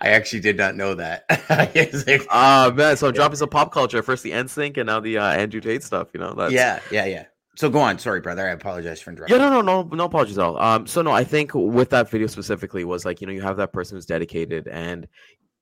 I 0.00 0.08
actually 0.08 0.40
did 0.40 0.56
not 0.56 0.74
know 0.74 0.94
that. 0.94 1.26
Like- 1.48 2.26
Ah 2.28 2.72
man, 2.74 2.96
so 2.96 3.12
dropping 3.12 3.36
some 3.36 3.48
pop 3.50 3.72
culture. 3.72 4.02
First 4.02 4.24
the 4.24 4.32
NSYNC 4.32 4.78
and 4.78 4.86
now 4.86 4.98
the 4.98 5.18
uh, 5.18 5.26
Andrew 5.30 5.60
Tate 5.60 5.84
stuff. 5.84 6.08
You 6.12 6.18
know, 6.18 6.34
that's 6.34 6.52
yeah, 6.52 6.80
yeah, 6.90 7.04
yeah. 7.04 7.24
So 7.54 7.68
go 7.68 7.80
on. 7.80 7.98
Sorry, 7.98 8.20
brother. 8.20 8.48
I 8.48 8.52
apologize 8.52 9.00
for 9.00 9.10
interrupting. 9.10 9.38
Yeah, 9.38 9.48
no, 9.48 9.60
no, 9.60 9.82
no, 9.82 9.94
no 9.94 10.04
apologies 10.04 10.38
at 10.38 10.44
all. 10.44 10.58
Um, 10.58 10.86
so 10.86 11.02
no, 11.02 11.12
I 11.12 11.22
think 11.22 11.52
with 11.54 11.90
that 11.90 12.10
video 12.10 12.26
specifically 12.26 12.84
was 12.84 13.04
like, 13.04 13.20
you 13.20 13.26
know, 13.26 13.32
you 13.32 13.42
have 13.42 13.58
that 13.58 13.72
person 13.72 13.96
who's 13.96 14.06
dedicated 14.06 14.68
and 14.68 15.06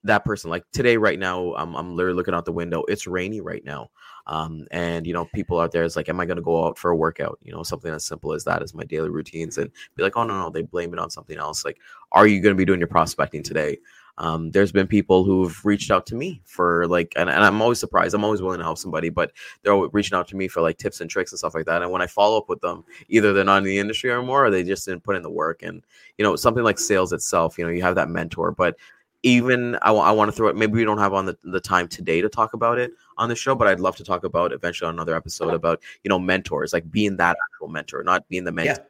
that 0.03 0.25
person, 0.25 0.49
like 0.49 0.63
today, 0.71 0.97
right 0.97 1.19
now, 1.19 1.53
I'm 1.55 1.75
I'm 1.75 1.95
literally 1.95 2.15
looking 2.15 2.33
out 2.33 2.45
the 2.45 2.51
window. 2.51 2.83
It's 2.87 3.05
rainy 3.05 3.41
right 3.41 3.63
now. 3.63 3.91
Um, 4.25 4.65
and 4.71 5.05
you 5.05 5.13
know, 5.13 5.25
people 5.25 5.59
out 5.59 5.71
there 5.71 5.83
is 5.83 5.95
like, 5.95 6.09
am 6.09 6.19
I 6.19 6.25
gonna 6.25 6.41
go 6.41 6.65
out 6.65 6.77
for 6.77 6.91
a 6.91 6.95
workout? 6.95 7.37
You 7.43 7.51
know, 7.51 7.63
something 7.63 7.93
as 7.93 8.05
simple 8.05 8.33
as 8.33 8.43
that 8.45 8.63
as 8.63 8.73
my 8.73 8.83
daily 8.83 9.09
routines 9.09 9.57
and 9.57 9.69
be 9.95 10.03
like, 10.03 10.17
oh 10.17 10.23
no, 10.23 10.39
no, 10.39 10.49
they 10.49 10.63
blame 10.63 10.93
it 10.93 10.99
on 10.99 11.09
something 11.09 11.37
else. 11.37 11.65
Like, 11.65 11.77
are 12.13 12.25
you 12.25 12.41
gonna 12.41 12.55
be 12.55 12.65
doing 12.65 12.79
your 12.79 12.87
prospecting 12.87 13.43
today? 13.43 13.77
Um, 14.17 14.51
there's 14.51 14.71
been 14.71 14.87
people 14.87 15.23
who've 15.23 15.63
reached 15.65 15.91
out 15.91 16.05
to 16.07 16.15
me 16.15 16.41
for 16.45 16.87
like, 16.87 17.13
and, 17.15 17.29
and 17.29 17.43
I'm 17.43 17.61
always 17.61 17.79
surprised. 17.79 18.13
I'm 18.13 18.23
always 18.23 18.41
willing 18.41 18.59
to 18.59 18.63
help 18.63 18.77
somebody, 18.77 19.09
but 19.09 19.31
they're 19.63 19.75
reaching 19.75 20.17
out 20.17 20.27
to 20.29 20.35
me 20.35 20.47
for 20.47 20.61
like 20.61 20.77
tips 20.77 21.01
and 21.01 21.09
tricks 21.09 21.31
and 21.31 21.39
stuff 21.39 21.55
like 21.55 21.65
that. 21.65 21.81
And 21.81 21.91
when 21.91 22.01
I 22.01 22.07
follow 22.07 22.37
up 22.37 22.49
with 22.49 22.61
them, 22.61 22.83
either 23.09 23.33
they're 23.33 23.43
not 23.43 23.59
in 23.59 23.63
the 23.63 23.79
industry 23.79 24.11
anymore 24.11 24.45
or 24.45 24.49
they 24.49 24.63
just 24.63 24.85
didn't 24.85 25.03
put 25.03 25.15
in 25.15 25.23
the 25.23 25.29
work. 25.29 25.63
And 25.63 25.83
you 26.17 26.23
know, 26.23 26.35
something 26.35 26.63
like 26.63 26.79
sales 26.79 27.13
itself, 27.13 27.57
you 27.57 27.65
know, 27.65 27.71
you 27.71 27.81
have 27.81 27.95
that 27.95 28.09
mentor, 28.09 28.51
but 28.51 28.75
even 29.23 29.77
I 29.83 29.91
want 29.91 30.29
to 30.29 30.35
throw 30.35 30.47
it. 30.47 30.55
Maybe 30.55 30.73
we 30.73 30.83
don't 30.83 30.97
have 30.97 31.13
on 31.13 31.25
the, 31.27 31.37
the 31.43 31.59
time 31.59 31.87
today 31.87 32.21
to 32.21 32.29
talk 32.29 32.53
about 32.53 32.79
it 32.79 32.91
on 33.17 33.29
the 33.29 33.35
show, 33.35 33.53
but 33.53 33.67
I'd 33.67 33.79
love 33.79 33.95
to 33.97 34.03
talk 34.03 34.23
about 34.23 34.51
eventually 34.51 34.87
on 34.87 34.95
another 34.95 35.15
episode 35.15 35.53
about 35.53 35.81
you 36.03 36.09
know 36.09 36.17
mentors, 36.17 36.73
like 36.73 36.89
being 36.91 37.17
that 37.17 37.37
actual 37.51 37.67
mentor, 37.67 38.03
not 38.03 38.27
being 38.29 38.43
the 38.43 38.51
mentor. 38.51 38.83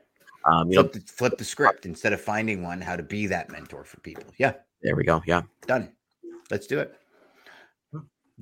Um, 0.46 0.72
you 0.72 0.78
know, 0.78 0.84
the, 0.84 1.00
flip 1.02 1.38
the 1.38 1.44
script 1.44 1.86
instead 1.86 2.14
of 2.14 2.22
finding 2.22 2.64
one 2.64 2.82
how 2.82 2.96
to 2.96 3.04
be 3.04 3.28
that 3.28 3.52
mentor 3.52 3.84
for 3.84 4.00
people 4.00 4.24
yeah 4.38 4.54
there 4.84 4.96
we 4.96 5.04
go. 5.04 5.22
Yeah, 5.26 5.42
done. 5.68 5.92
Let's 6.50 6.68
do 6.68 6.80
it. 6.80 6.96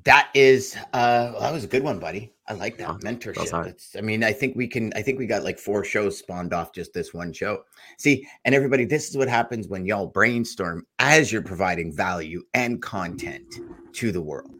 That 0.04 0.30
is 0.34 0.76
uh 0.94 1.30
well, 1.32 1.40
that 1.42 1.52
was 1.52 1.64
a 1.64 1.68
good 1.68 1.82
one 1.82 1.98
buddy. 1.98 2.32
I 2.48 2.54
like 2.54 2.78
that 2.78 2.88
Yeah, 2.88 3.10
mentorship. 3.12 3.50
That's- 3.50 3.94
i 3.96 4.00
mean 4.00 4.24
i 4.24 4.32
think 4.32 4.56
we 4.56 4.66
can 4.66 4.92
i 4.96 5.02
think 5.02 5.18
we 5.18 5.26
got 5.26 5.44
like 5.44 5.58
four 5.58 5.84
shows 5.84 6.16
spawned 6.18 6.52
off 6.54 6.72
just 6.72 6.92
this 6.94 7.12
one 7.12 7.32
show. 7.32 7.62
See 7.98 8.26
and 8.46 8.54
everybody 8.54 8.84
this 8.86 9.10
is 9.10 9.16
what 9.16 9.28
happens 9.28 9.68
when 9.68 9.84
y'all 9.84 10.06
brainstorm 10.06 10.86
as 10.98 11.30
you're 11.30 11.42
providing 11.42 11.94
value 11.94 12.42
and 12.54 12.80
content 12.80 13.44
to 13.92 14.10
the 14.10 14.22
world 14.22 14.59